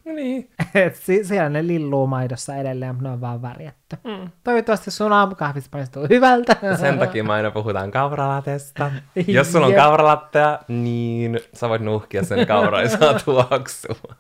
[0.05, 0.51] Niin.
[0.75, 3.97] Et si- siellä ne lilluu maidossa edelleen, mutta ne on vaan värjätty.
[4.05, 4.31] Mm.
[4.45, 6.57] Toivottavasti sun aamukahvit maistuu hyvältä.
[6.81, 8.91] Sen takia me aina puhutaan kauralatesta.
[9.27, 14.15] Jos sulla on kauralattea, niin sä voit nuhkia sen kauraisaa tuoksua.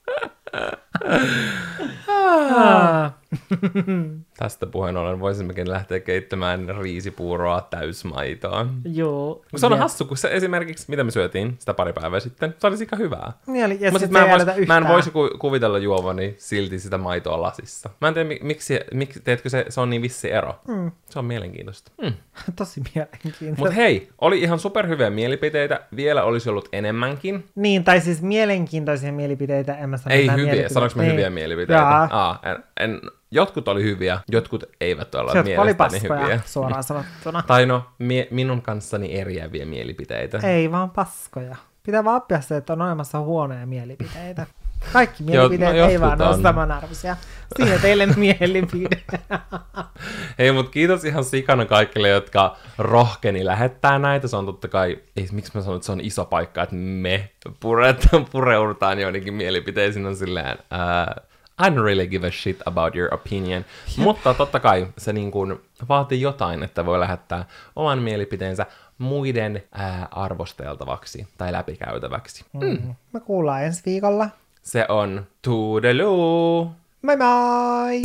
[4.38, 8.66] Tästä puheen ollen voisimmekin lähteä keittämään riisipuuroa täysmaitoa.
[8.84, 9.42] Joo.
[9.50, 9.80] Kun se on Jep.
[9.80, 13.32] hassu, kun se esimerkiksi, mitä me syötiin sitä pari päivää sitten, se oli sika hyvää.
[13.46, 16.98] Niin oli, ja sit mä, en vois, mä en voisi ku- kuvitella juovani silti sitä
[16.98, 17.90] maitoa lasissa.
[18.00, 20.55] Mä en tiedä, mi- miksi, miksi teetkö se, se on niin vissi ero.
[20.68, 20.90] Mm.
[21.11, 21.92] Se on mielenkiintoista.
[22.03, 22.12] Mm.
[22.57, 23.59] Tosi mielenkiintoista.
[23.59, 25.80] Mutta hei, oli ihan superhyviä mielipiteitä.
[25.96, 27.44] Vielä olisi ollut enemmänkin.
[27.55, 31.12] Niin, tai siis mielenkiintoisia mielipiteitä, en mä sano Ei mitään hyviä, sanoinko mä Niin.
[31.12, 31.82] hyviä mielipiteitä?
[31.82, 32.09] Jaa.
[32.11, 36.40] Aa, en, en, jotkut oli hyviä, jotkut eivät ole oli mielestäni paskoja, hyviä.
[36.47, 37.43] suoraan sanottuna.
[37.47, 40.38] Tai no, mie- minun kanssani eriäviä mielipiteitä.
[40.43, 41.57] Ei vaan paskoja.
[41.86, 44.47] Pitää vaan oppia se, että on olemassa huonoja mielipiteitä.
[44.93, 47.16] Kaikki Joo, mielipiteet no ei vaan ole samanarvoisia.
[47.57, 49.03] Siinä teille mielipide.
[50.39, 54.28] Hei, mutta kiitos ihan sikana kaikille, jotka rohkeni lähettää näitä.
[54.28, 57.30] Se on totta kai, ei, miksi mä sanon, että se on iso paikka, että me
[57.61, 61.22] puret, pureudutaan joidenkin mielipiteisiin on silleen, uh,
[61.66, 63.64] I don't really give a shit about your opinion.
[63.97, 67.45] Mutta totta kai se niin kuin vaatii jotain, että voi lähettää
[67.76, 68.66] oman mielipiteensä
[68.99, 72.45] muiden ää, arvosteltavaksi tai läpikäytäväksi.
[72.53, 72.95] Mm.
[73.12, 74.28] Me kuullaan ensi viikolla.
[74.64, 76.70] Se on toodaloo!
[77.02, 78.02] Moi moi!